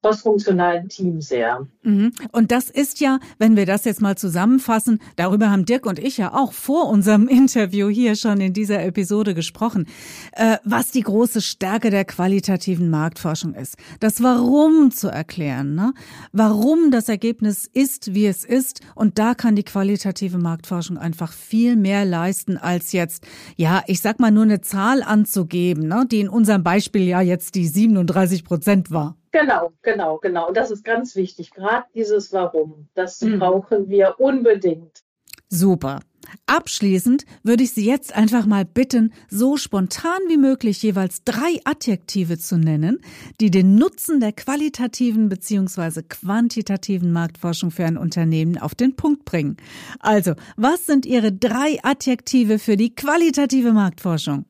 crossfunktionalen 0.02 0.88
Team 0.88 1.20
sehr. 1.20 1.66
Mhm. 1.82 2.12
Und 2.32 2.52
das 2.52 2.70
ist 2.70 3.00
ja, 3.00 3.18
wenn 3.38 3.56
wir 3.56 3.66
das 3.66 3.84
jetzt 3.84 4.00
mal 4.00 4.16
zusammenfassen, 4.16 5.00
darüber 5.16 5.50
haben 5.50 5.64
Dirk 5.64 5.86
und 5.86 5.98
ich 5.98 6.16
ja 6.16 6.32
auch 6.34 6.52
vor 6.52 6.88
unserem 6.88 7.28
Interview 7.28 7.88
hier 7.88 8.14
schon 8.14 8.40
in 8.40 8.52
dieser 8.52 8.84
Episode 8.84 9.34
gesprochen, 9.34 9.86
äh, 10.32 10.58
was 10.64 10.90
die 10.90 11.02
große 11.02 11.40
Stärke 11.40 11.90
der 11.90 12.04
qualitativen 12.04 12.90
Marktforschung 12.90 13.54
ist. 13.54 13.76
Das 14.00 14.22
Warum 14.22 14.90
zu 14.90 15.08
erklären, 15.08 15.74
ne? 15.74 15.92
warum 16.32 16.90
das 16.90 17.08
Ergebnis 17.08 17.68
ist, 17.72 18.14
wie 18.14 18.26
es 18.26 18.44
ist. 18.44 18.80
Und 18.94 19.18
da 19.18 19.34
kann 19.34 19.56
die 19.56 19.64
qualitative 19.64 20.38
Marktforschung 20.38 20.98
einfach 20.98 21.32
viel 21.32 21.76
mehr 21.76 22.04
leisten, 22.04 22.56
als 22.56 22.92
jetzt, 22.92 23.26
ja, 23.56 23.82
ich 23.86 24.00
sag 24.00 24.20
mal 24.20 24.30
nur 24.30 24.44
eine 24.44 24.60
Zahl 24.60 25.02
anzugeben, 25.02 25.88
ne? 25.88 26.06
die 26.10 26.20
in 26.20 26.28
unserem 26.28 26.62
Beispiel 26.62 27.02
ja 27.02 27.20
jetzt 27.20 27.54
die 27.54 27.66
37 27.66 28.44
Prozent 28.44 28.90
war. 28.90 29.16
Genau, 29.38 29.72
genau, 29.82 30.16
genau. 30.16 30.48
Und 30.48 30.56
das 30.56 30.70
ist 30.70 30.82
ganz 30.82 31.14
wichtig. 31.14 31.50
Gerade 31.50 31.84
dieses 31.94 32.32
Warum, 32.32 32.88
das 32.94 33.20
mhm. 33.20 33.38
brauchen 33.38 33.90
wir 33.90 34.18
unbedingt. 34.18 35.02
Super. 35.50 36.00
Abschließend 36.46 37.26
würde 37.42 37.62
ich 37.62 37.72
Sie 37.72 37.84
jetzt 37.86 38.16
einfach 38.16 38.46
mal 38.46 38.64
bitten, 38.64 39.12
so 39.28 39.58
spontan 39.58 40.18
wie 40.28 40.38
möglich 40.38 40.82
jeweils 40.82 41.22
drei 41.22 41.60
Adjektive 41.64 42.38
zu 42.38 42.56
nennen, 42.56 42.98
die 43.38 43.50
den 43.50 43.74
Nutzen 43.76 44.20
der 44.20 44.32
qualitativen 44.32 45.28
bzw. 45.28 46.02
quantitativen 46.08 47.12
Marktforschung 47.12 47.70
für 47.70 47.84
ein 47.84 47.98
Unternehmen 47.98 48.56
auf 48.56 48.74
den 48.74 48.96
Punkt 48.96 49.26
bringen. 49.26 49.58
Also, 50.00 50.32
was 50.56 50.86
sind 50.86 51.04
Ihre 51.04 51.30
drei 51.30 51.78
Adjektive 51.82 52.58
für 52.58 52.78
die 52.78 52.94
qualitative 52.94 53.72
Marktforschung? 53.72 54.46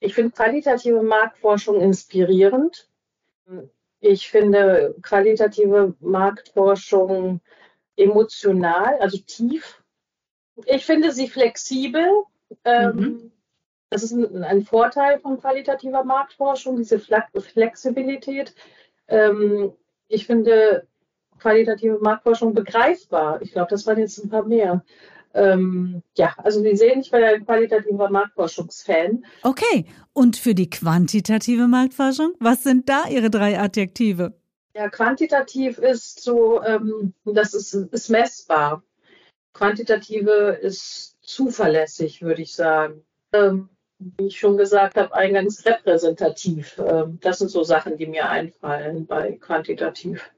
Ich 0.00 0.14
finde 0.14 0.30
qualitative 0.30 1.02
Marktforschung 1.02 1.78
inspirierend. 1.78 2.88
Ich 4.00 4.30
finde 4.30 4.94
qualitative 5.02 5.94
Marktforschung 6.00 7.40
emotional, 7.96 8.98
also 8.98 9.18
tief. 9.18 9.82
Ich 10.66 10.84
finde 10.86 11.12
sie 11.12 11.28
flexibel. 11.28 12.24
Ähm, 12.64 12.96
mhm. 12.96 13.32
Das 13.90 14.02
ist 14.02 14.12
ein, 14.12 14.44
ein, 14.44 14.62
Vorteil 14.62 15.18
von 15.20 15.40
qualitativer 15.40 16.04
Marktforschung, 16.04 16.76
diese 16.76 16.98
Flexibilität. 16.98 18.54
Ähm, 19.08 19.72
ich 20.08 20.26
finde 20.26 20.86
qualitative 21.38 21.98
Marktforschung 22.00 22.54
begreifbar. 22.54 23.42
Ich 23.42 23.52
glaube, 23.52 23.70
das 23.70 23.86
waren 23.86 23.98
jetzt 23.98 24.18
ein 24.18 24.30
paar 24.30 24.44
mehr. 24.44 24.84
Ähm, 25.34 26.02
ja, 26.16 26.34
also 26.38 26.60
Sie 26.62 26.76
sehen, 26.76 27.00
ich 27.00 27.10
bin 27.10 27.22
ein 27.22 27.44
qualitativer 27.44 28.10
Marktforschungsfan. 28.10 29.24
Okay, 29.42 29.86
und 30.12 30.36
für 30.36 30.54
die 30.54 30.68
quantitative 30.68 31.68
Marktforschung, 31.68 32.34
was 32.40 32.64
sind 32.64 32.88
da 32.88 33.04
Ihre 33.08 33.30
drei 33.30 33.58
Adjektive? 33.58 34.34
Ja, 34.74 34.88
quantitativ 34.88 35.78
ist 35.78 36.22
so, 36.22 36.62
ähm, 36.62 37.14
das 37.24 37.54
ist, 37.54 37.74
ist 37.74 38.08
messbar. 38.08 38.82
Quantitative 39.52 40.58
ist 40.62 41.16
zuverlässig, 41.22 42.22
würde 42.22 42.42
ich 42.42 42.54
sagen. 42.54 43.02
Ähm, 43.32 43.68
wie 43.98 44.26
ich 44.26 44.38
schon 44.38 44.56
gesagt 44.56 44.96
habe, 44.96 45.14
eingangs 45.14 45.64
repräsentativ. 45.66 46.78
Ähm, 46.78 47.18
das 47.20 47.38
sind 47.38 47.50
so 47.50 47.62
Sachen, 47.62 47.96
die 47.98 48.06
mir 48.06 48.28
einfallen 48.28 49.06
bei 49.06 49.32
quantitativ. 49.32 50.30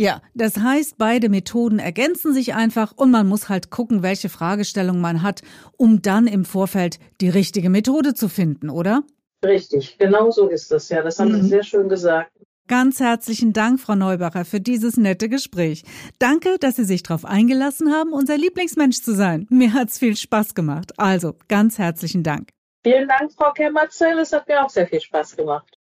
Ja, 0.00 0.22
das 0.32 0.56
heißt, 0.56 0.96
beide 0.96 1.28
Methoden 1.28 1.80
ergänzen 1.80 2.32
sich 2.32 2.54
einfach 2.54 2.92
und 2.94 3.10
man 3.10 3.26
muss 3.26 3.48
halt 3.48 3.70
gucken, 3.70 4.02
welche 4.04 4.28
Fragestellung 4.28 5.00
man 5.00 5.22
hat, 5.22 5.42
um 5.76 6.02
dann 6.02 6.28
im 6.28 6.44
Vorfeld 6.44 7.00
die 7.20 7.28
richtige 7.28 7.68
Methode 7.68 8.14
zu 8.14 8.28
finden, 8.28 8.70
oder? 8.70 9.02
Richtig, 9.44 9.98
genau 9.98 10.30
so 10.30 10.48
ist 10.48 10.70
es 10.70 10.88
ja. 10.88 11.02
Das 11.02 11.18
haben 11.18 11.32
mhm. 11.32 11.42
Sie 11.42 11.48
sehr 11.48 11.64
schön 11.64 11.88
gesagt. 11.88 12.30
Ganz 12.68 13.00
herzlichen 13.00 13.52
Dank, 13.52 13.80
Frau 13.80 13.96
Neubacher, 13.96 14.44
für 14.44 14.60
dieses 14.60 14.98
nette 14.98 15.28
Gespräch. 15.28 15.84
Danke, 16.18 16.58
dass 16.60 16.76
Sie 16.76 16.84
sich 16.84 17.02
darauf 17.02 17.24
eingelassen 17.24 17.92
haben, 17.92 18.12
unser 18.12 18.36
Lieblingsmensch 18.36 19.02
zu 19.02 19.14
sein. 19.14 19.46
Mir 19.50 19.72
hat's 19.72 19.98
viel 19.98 20.16
Spaß 20.16 20.54
gemacht. 20.54 20.92
Also, 20.98 21.34
ganz 21.48 21.78
herzlichen 21.78 22.22
Dank. 22.22 22.50
Vielen 22.84 23.08
Dank, 23.08 23.32
Frau 23.32 23.52
Kemmerzell. 23.52 24.18
Es 24.18 24.32
hat 24.32 24.46
mir 24.46 24.62
auch 24.62 24.70
sehr 24.70 24.86
viel 24.86 25.00
Spaß 25.00 25.36
gemacht. 25.36 25.78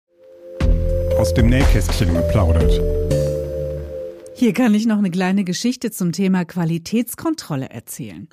Aus 1.17 1.33
dem 1.33 1.47
Nähkästchen 1.47 2.13
geplaudert. 2.13 2.81
Hier 4.41 4.53
kann 4.53 4.73
ich 4.73 4.87
noch 4.87 4.97
eine 4.97 5.11
kleine 5.11 5.43
Geschichte 5.43 5.91
zum 5.91 6.13
Thema 6.13 6.45
Qualitätskontrolle 6.45 7.69
erzählen. 7.69 8.27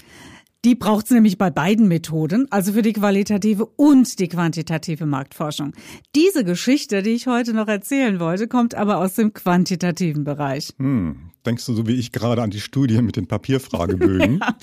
Die 0.65 0.75
braucht 0.75 1.05
es 1.05 1.11
nämlich 1.11 1.37
bei 1.37 1.51
beiden 1.51 1.87
Methoden, 1.87 2.47
also 2.49 2.73
für 2.73 2.81
die 2.81 2.95
qualitative 2.95 3.67
und 3.67 4.19
die 4.19 4.29
quantitative 4.29 5.05
Marktforschung. 5.05 5.75
Diese 6.15 6.45
Geschichte, 6.45 7.03
die 7.03 7.11
ich 7.11 7.27
heute 7.27 7.53
noch 7.53 7.69
erzählen 7.69 8.21
wollte, 8.21 8.49
kommt 8.49 8.75
aber 8.75 8.97
aus 8.97 9.17
dem 9.17 9.35
quantitativen 9.35 10.25
Bereich. 10.25 10.73
Hm. 10.79 11.29
Denkst 11.45 11.67
du 11.67 11.75
so 11.75 11.87
wie 11.87 11.95
ich 11.95 12.11
gerade 12.11 12.43
an 12.43 12.51
die 12.51 12.61
Studie 12.61 13.01
mit 13.03 13.17
den 13.17 13.27
Papierfragebögen? 13.27 14.39
ja, 14.41 14.57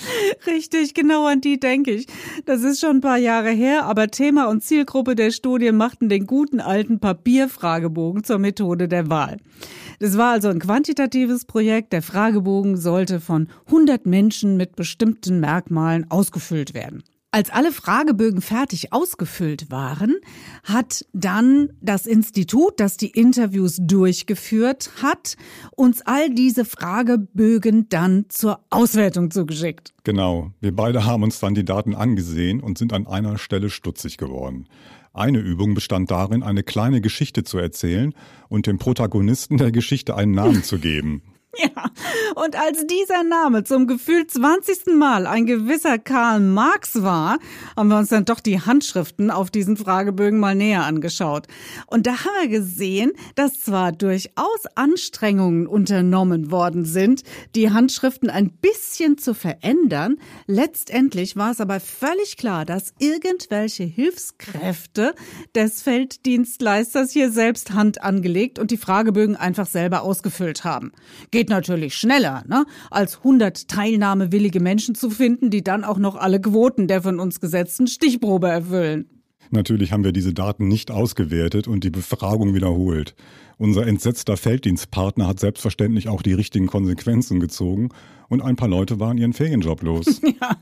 richtig, 0.46 0.94
genau 0.94 1.26
an 1.26 1.40
die 1.40 1.58
denke 1.58 1.92
ich. 1.92 2.06
Das 2.44 2.62
ist 2.62 2.80
schon 2.80 2.96
ein 2.96 3.00
paar 3.00 3.18
Jahre 3.18 3.50
her, 3.50 3.84
aber 3.86 4.08
Thema 4.08 4.48
und 4.48 4.62
Zielgruppe 4.62 5.14
der 5.14 5.30
Studie 5.30 5.72
machten 5.72 6.08
den 6.08 6.26
guten 6.26 6.60
alten 6.60 6.98
Papierfragebogen 6.98 8.24
zur 8.24 8.38
Methode 8.38 8.88
der 8.88 9.08
Wahl. 9.08 9.38
Das 9.98 10.16
war 10.16 10.32
also 10.32 10.48
ein 10.48 10.58
quantitatives 10.58 11.44
Projekt. 11.44 11.92
Der 11.92 12.02
Fragebogen 12.02 12.76
sollte 12.76 13.20
von 13.20 13.48
100 13.66 14.06
Menschen 14.06 14.56
mit 14.56 14.76
bestimmten 14.76 15.40
Merkmalen 15.40 16.10
ausgefüllt 16.10 16.74
werden. 16.74 17.02
Als 17.36 17.50
alle 17.50 17.70
Fragebögen 17.70 18.40
fertig 18.40 18.94
ausgefüllt 18.94 19.70
waren, 19.70 20.16
hat 20.64 21.04
dann 21.12 21.68
das 21.82 22.06
Institut, 22.06 22.80
das 22.80 22.96
die 22.96 23.10
Interviews 23.10 23.76
durchgeführt 23.78 24.90
hat, 25.02 25.36
uns 25.72 26.00
all 26.00 26.30
diese 26.30 26.64
Fragebögen 26.64 27.90
dann 27.90 28.24
zur 28.30 28.60
Auswertung 28.70 29.30
zugeschickt. 29.30 29.92
Genau. 30.04 30.52
Wir 30.60 30.74
beide 30.74 31.04
haben 31.04 31.24
uns 31.24 31.38
dann 31.38 31.54
die 31.54 31.66
Daten 31.66 31.94
angesehen 31.94 32.60
und 32.60 32.78
sind 32.78 32.94
an 32.94 33.06
einer 33.06 33.36
Stelle 33.36 33.68
stutzig 33.68 34.16
geworden. 34.16 34.66
Eine 35.16 35.38
Übung 35.38 35.72
bestand 35.72 36.10
darin, 36.10 36.42
eine 36.42 36.62
kleine 36.62 37.00
Geschichte 37.00 37.42
zu 37.42 37.56
erzählen 37.56 38.14
und 38.50 38.66
dem 38.66 38.76
Protagonisten 38.76 39.56
der 39.56 39.72
Geschichte 39.72 40.14
einen 40.14 40.32
Namen 40.32 40.62
zu 40.62 40.78
geben. 40.78 41.22
Ja, 41.76 41.90
und 42.34 42.54
als 42.56 42.86
dieser 42.86 43.22
Name 43.22 43.64
zum 43.64 43.86
gefühlt 43.86 44.30
20. 44.30 44.94
Mal 44.94 45.26
ein 45.26 45.46
gewisser 45.46 45.98
Karl 45.98 46.40
Marx 46.40 47.02
war, 47.02 47.38
haben 47.76 47.88
wir 47.88 47.98
uns 47.98 48.10
dann 48.10 48.24
doch 48.24 48.40
die 48.40 48.60
Handschriften 48.60 49.30
auf 49.30 49.50
diesen 49.50 49.76
Fragebögen 49.76 50.38
mal 50.38 50.54
näher 50.54 50.84
angeschaut. 50.84 51.46
Und 51.86 52.06
da 52.06 52.24
haben 52.24 52.34
wir 52.42 52.48
gesehen, 52.48 53.12
dass 53.34 53.60
zwar 53.60 53.92
durchaus 53.92 54.66
Anstrengungen 54.74 55.66
unternommen 55.66 56.50
worden 56.50 56.84
sind, 56.84 57.22
die 57.54 57.70
Handschriften 57.70 58.28
ein 58.28 58.50
bisschen 58.50 59.18
zu 59.18 59.34
verändern, 59.34 60.16
letztendlich 60.46 61.36
war 61.36 61.52
es 61.52 61.60
aber 61.60 61.80
völlig 61.80 62.36
klar, 62.36 62.64
dass 62.64 62.92
irgendwelche 62.98 63.84
Hilfskräfte 63.84 65.14
des 65.54 65.82
Felddienstleisters 65.82 67.12
hier 67.12 67.30
selbst 67.30 67.72
Hand 67.72 68.02
angelegt 68.02 68.58
und 68.58 68.70
die 68.70 68.76
Fragebögen 68.76 69.36
einfach 69.36 69.66
selber 69.66 70.02
ausgefüllt 70.02 70.64
haben. 70.64 70.92
Geht 71.30 71.45
geht 71.46 71.50
natürlich 71.50 71.94
schneller, 71.94 72.42
ne? 72.48 72.66
als 72.90 73.18
100 73.18 73.68
teilnahmewillige 73.68 74.58
Menschen 74.58 74.96
zu 74.96 75.10
finden, 75.10 75.50
die 75.50 75.62
dann 75.62 75.84
auch 75.84 75.98
noch 75.98 76.16
alle 76.16 76.40
Quoten 76.40 76.88
der 76.88 77.02
von 77.02 77.20
uns 77.20 77.40
gesetzten 77.40 77.86
Stichprobe 77.86 78.48
erfüllen. 78.48 79.08
Natürlich 79.50 79.92
haben 79.92 80.02
wir 80.02 80.10
diese 80.10 80.34
Daten 80.34 80.66
nicht 80.66 80.90
ausgewertet 80.90 81.68
und 81.68 81.84
die 81.84 81.90
Befragung 81.90 82.54
wiederholt. 82.54 83.14
Unser 83.58 83.86
entsetzter 83.86 84.36
Felddienstpartner 84.36 85.28
hat 85.28 85.38
selbstverständlich 85.38 86.08
auch 86.08 86.22
die 86.22 86.32
richtigen 86.32 86.66
Konsequenzen 86.66 87.38
gezogen 87.38 87.90
und 88.28 88.42
ein 88.42 88.56
paar 88.56 88.68
Leute 88.68 89.00
waren 89.00 89.18
ihren 89.18 89.32
Ferienjob 89.32 89.82
los. 89.82 90.20
ja. 90.22 90.56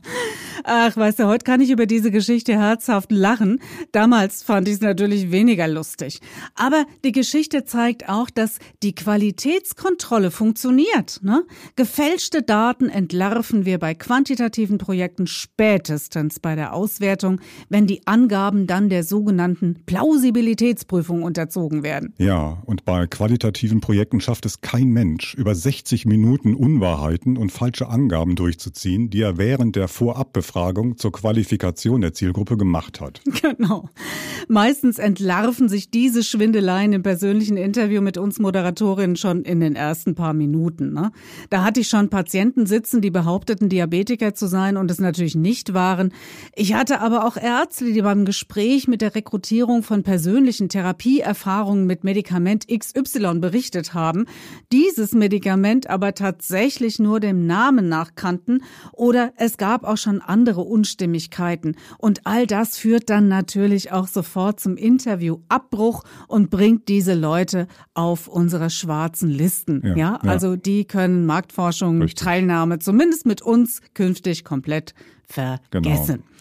Ach, 0.63 0.97
weißt 0.97 1.19
du, 1.19 1.27
heute 1.27 1.43
kann 1.43 1.61
ich 1.61 1.69
über 1.69 1.85
diese 1.85 2.09
Geschichte 2.09 2.53
herzhaft 2.53 3.11
lachen. 3.11 3.59
Damals 3.91 4.41
fand 4.41 4.67
ich 4.67 4.75
es 4.75 4.81
natürlich 4.81 5.31
weniger 5.31 5.67
lustig. 5.67 6.19
Aber 6.55 6.85
die 7.03 7.11
Geschichte 7.11 7.65
zeigt 7.65 8.09
auch, 8.09 8.29
dass 8.29 8.57
die 8.81 8.95
Qualitätskontrolle 8.95 10.31
funktioniert. 10.31 11.19
Ne? 11.21 11.43
Gefälschte 11.75 12.41
Daten 12.41 12.89
entlarven 12.89 13.65
wir 13.65 13.77
bei 13.77 13.93
quantitativen 13.93 14.79
Projekten 14.79 15.27
spätestens 15.27 16.39
bei 16.39 16.55
der 16.55 16.73
Auswertung, 16.73 17.39
wenn 17.69 17.85
die 17.85 18.05
Angaben 18.07 18.65
dann 18.65 18.89
der 18.89 19.03
sogenannten 19.03 19.83
Plausibilitätsprüfung 19.85 21.23
unterzogen 21.23 21.83
werden. 21.83 22.13
Ja, 22.17 22.61
und 22.65 22.85
bei 22.85 23.05
qualitativen 23.07 23.81
Projekten 23.81 24.19
schafft 24.19 24.45
es 24.45 24.61
kein 24.61 24.89
Mensch, 24.89 25.35
über 25.35 25.53
60 25.53 26.05
Minuten 26.05 26.55
Unwahrheiten 26.55 27.37
und 27.37 27.51
falsche 27.55 27.87
Angaben 27.87 28.35
durchzuziehen, 28.35 29.09
die 29.09 29.21
er 29.21 29.37
während 29.37 29.75
der 29.75 29.87
Vorabbefragung 29.87 30.97
zur 30.97 31.11
Qualifikation 31.11 32.01
der 32.01 32.13
Zielgruppe 32.13 32.57
gemacht 32.57 33.01
hat. 33.01 33.21
Genau. 33.45 33.89
Meistens 34.47 34.97
entlarven 34.97 35.69
sich 35.69 35.91
diese 35.91 36.23
Schwindeleien 36.23 36.93
im 36.93 37.03
persönlichen 37.03 37.57
Interview 37.57 38.01
mit 38.01 38.17
uns 38.17 38.39
Moderatorinnen 38.39 39.15
schon 39.17 39.43
in 39.43 39.59
den 39.59 39.75
ersten 39.75 40.15
paar 40.15 40.33
Minuten. 40.33 40.93
Ne? 40.93 41.11
Da 41.49 41.63
hatte 41.63 41.81
ich 41.81 41.87
schon 41.87 42.09
Patienten 42.09 42.65
sitzen, 42.65 43.01
die 43.01 43.11
behaupteten, 43.11 43.69
Diabetiker 43.69 44.33
zu 44.33 44.47
sein 44.47 44.77
und 44.77 44.89
es 44.89 44.99
natürlich 44.99 45.35
nicht 45.35 45.73
waren. 45.73 46.11
Ich 46.55 46.73
hatte 46.73 47.01
aber 47.01 47.25
auch 47.25 47.37
Ärzte, 47.37 47.85
die 47.85 48.01
beim 48.01 48.25
Gespräch 48.25 48.87
mit 48.87 49.01
der 49.01 49.13
Rekrutierung 49.13 49.83
von 49.83 50.01
persönlichen 50.01 50.69
Therapieerfahrungen 50.69 51.85
mit 51.85 52.03
Medikament 52.03 52.67
XY 52.67 53.39
berichtet 53.39 53.93
haben, 53.93 54.25
dieses 54.71 55.13
Medikament 55.13 55.89
aber 55.89 56.13
tatsächlich 56.13 56.99
nur 56.99 57.19
dem 57.19 57.44
Namen 57.45 57.89
nach 57.89 58.15
kannten 58.15 58.63
oder 58.91 59.33
es 59.37 59.57
gab 59.57 59.83
auch 59.83 59.97
schon 59.97 60.21
andere 60.21 60.61
Unstimmigkeiten. 60.61 61.75
Und 61.97 62.25
all 62.25 62.47
das 62.47 62.77
führt 62.77 63.09
dann 63.09 63.27
natürlich 63.27 63.91
auch 63.91 64.07
sofort 64.07 64.59
zum 64.59 64.77
Interviewabbruch 64.77 66.03
und 66.27 66.49
bringt 66.49 66.87
diese 66.87 67.13
Leute 67.13 67.67
auf 67.93 68.27
unsere 68.27 68.69
schwarzen 68.69 69.29
Listen. 69.29 69.81
Ja, 69.85 69.95
ja? 69.95 70.15
also 70.17 70.55
die 70.55 70.85
können 70.85 71.25
Marktforschung, 71.25 72.01
Richtig. 72.01 72.23
Teilnahme 72.23 72.79
zumindest 72.79 73.25
mit 73.25 73.41
uns 73.41 73.81
künftig 73.93 74.43
komplett 74.43 74.93
vergessen. 75.27 76.23
Genau. 76.23 76.37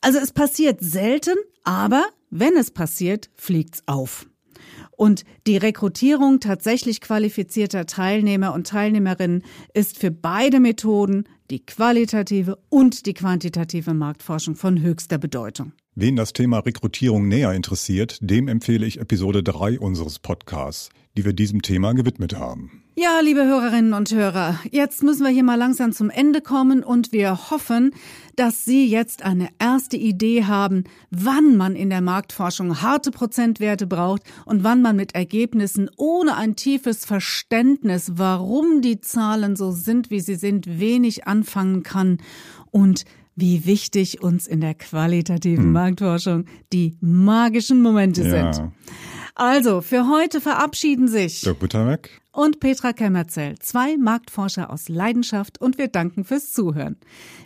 Also 0.00 0.18
es 0.18 0.32
passiert 0.32 0.80
selten, 0.80 1.34
aber 1.64 2.04
wenn 2.30 2.56
es 2.56 2.70
passiert, 2.70 3.30
fliegt's 3.34 3.82
auf. 3.86 4.26
Und 4.96 5.24
die 5.46 5.58
Rekrutierung 5.58 6.40
tatsächlich 6.40 7.00
qualifizierter 7.00 7.86
Teilnehmer 7.86 8.54
und 8.54 8.66
Teilnehmerinnen 8.66 9.44
ist 9.74 9.98
für 9.98 10.10
beide 10.10 10.58
Methoden, 10.58 11.24
die 11.50 11.64
qualitative 11.64 12.58
und 12.70 13.06
die 13.06 13.14
quantitative 13.14 13.94
Marktforschung, 13.94 14.56
von 14.56 14.80
höchster 14.80 15.18
Bedeutung. 15.18 15.72
Wen 15.94 16.16
das 16.16 16.32
Thema 16.32 16.58
Rekrutierung 16.58 17.28
näher 17.28 17.52
interessiert, 17.52 18.18
dem 18.20 18.48
empfehle 18.48 18.86
ich 18.86 19.00
Episode 19.00 19.42
3 19.42 19.78
unseres 19.78 20.18
Podcasts, 20.18 20.90
die 21.16 21.24
wir 21.24 21.32
diesem 21.32 21.62
Thema 21.62 21.92
gewidmet 21.92 22.36
haben. 22.36 22.82
Ja, 22.98 23.20
liebe 23.20 23.44
Hörerinnen 23.44 23.92
und 23.92 24.10
Hörer, 24.10 24.58
jetzt 24.70 25.02
müssen 25.02 25.22
wir 25.22 25.30
hier 25.30 25.44
mal 25.44 25.58
langsam 25.58 25.92
zum 25.92 26.08
Ende 26.08 26.40
kommen 26.40 26.82
und 26.82 27.12
wir 27.12 27.50
hoffen, 27.50 27.90
dass 28.36 28.64
Sie 28.64 28.86
jetzt 28.86 29.22
eine 29.22 29.50
erste 29.58 29.98
Idee 29.98 30.44
haben, 30.44 30.84
wann 31.10 31.58
man 31.58 31.76
in 31.76 31.90
der 31.90 32.00
Marktforschung 32.00 32.80
harte 32.80 33.10
Prozentwerte 33.10 33.86
braucht 33.86 34.22
und 34.46 34.64
wann 34.64 34.80
man 34.80 34.96
mit 34.96 35.14
Ergebnissen 35.14 35.90
ohne 35.98 36.38
ein 36.38 36.56
tiefes 36.56 37.04
Verständnis, 37.04 38.12
warum 38.14 38.80
die 38.80 39.02
Zahlen 39.02 39.56
so 39.56 39.72
sind, 39.72 40.08
wie 40.08 40.20
sie 40.20 40.36
sind, 40.36 40.80
wenig 40.80 41.26
anfangen 41.26 41.82
kann 41.82 42.16
und 42.70 43.04
wie 43.34 43.66
wichtig 43.66 44.22
uns 44.22 44.46
in 44.46 44.62
der 44.62 44.72
qualitativen 44.72 45.64
hm. 45.64 45.72
Marktforschung 45.72 46.46
die 46.72 46.96
magischen 47.02 47.82
Momente 47.82 48.22
ja. 48.22 48.54
sind. 48.54 48.72
Also, 49.34 49.82
für 49.82 50.08
heute 50.08 50.40
verabschieden 50.40 51.08
sich 51.08 51.42
Dirk 51.42 51.58
Buttermeck 51.58 52.22
und 52.36 52.60
Petra 52.60 52.92
Kemmerzell, 52.92 53.58
zwei 53.60 53.96
Marktforscher 53.96 54.70
aus 54.70 54.88
Leidenschaft 54.88 55.60
und 55.60 55.78
wir 55.78 55.88
danken 55.88 56.24
fürs 56.24 56.52
Zuhören. 56.52 56.98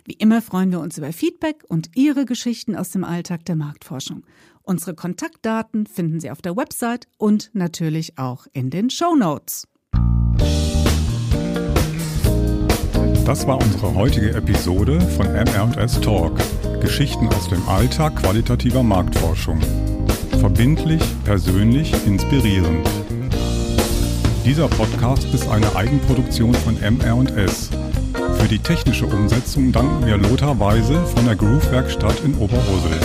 Wie 0.05 0.13
immer 0.13 0.41
freuen 0.41 0.71
wir 0.71 0.81
uns 0.81 0.97
über 0.97 1.13
Feedback 1.13 1.63
und 1.67 1.91
Ihre 1.95 2.25
Geschichten 2.25 2.75
aus 2.75 2.89
dem 2.89 3.05
Alltag 3.05 3.45
der 3.45 3.55
Marktforschung. 3.55 4.23
Unsere 4.63 4.93
Kontaktdaten 4.93 5.87
finden 5.87 6.19
Sie 6.19 6.29
auf 6.29 6.41
der 6.41 6.57
Website 6.57 7.07
und 7.17 7.51
natürlich 7.53 8.17
auch 8.17 8.47
in 8.51 8.69
den 8.69 8.89
Show 8.89 9.15
Notes. 9.15 9.67
Das 13.25 13.47
war 13.47 13.61
unsere 13.61 13.95
heutige 13.95 14.31
Episode 14.33 14.99
von 14.99 15.27
MR&S 15.27 16.01
Talk. 16.01 16.37
Geschichten 16.81 17.27
aus 17.29 17.47
dem 17.47 17.65
Alltag 17.69 18.17
qualitativer 18.17 18.83
Marktforschung 18.83 19.61
verbindlich, 20.41 21.03
persönlich, 21.23 21.93
inspirierend. 22.07 22.87
Dieser 24.43 24.67
Podcast 24.67 25.23
ist 25.35 25.47
eine 25.47 25.75
Eigenproduktion 25.75 26.55
von 26.55 26.75
MR&S. 26.81 27.69
Für 28.39 28.47
die 28.47 28.57
technische 28.57 29.05
Umsetzung 29.05 29.71
danken 29.71 30.03
wir 30.03 30.17
Lothar 30.17 30.59
Weise 30.59 31.05
von 31.05 31.25
der 31.25 31.35
Groove 31.35 31.71
Werkstatt 31.71 32.19
in 32.21 32.35
Oberursel. 32.35 32.99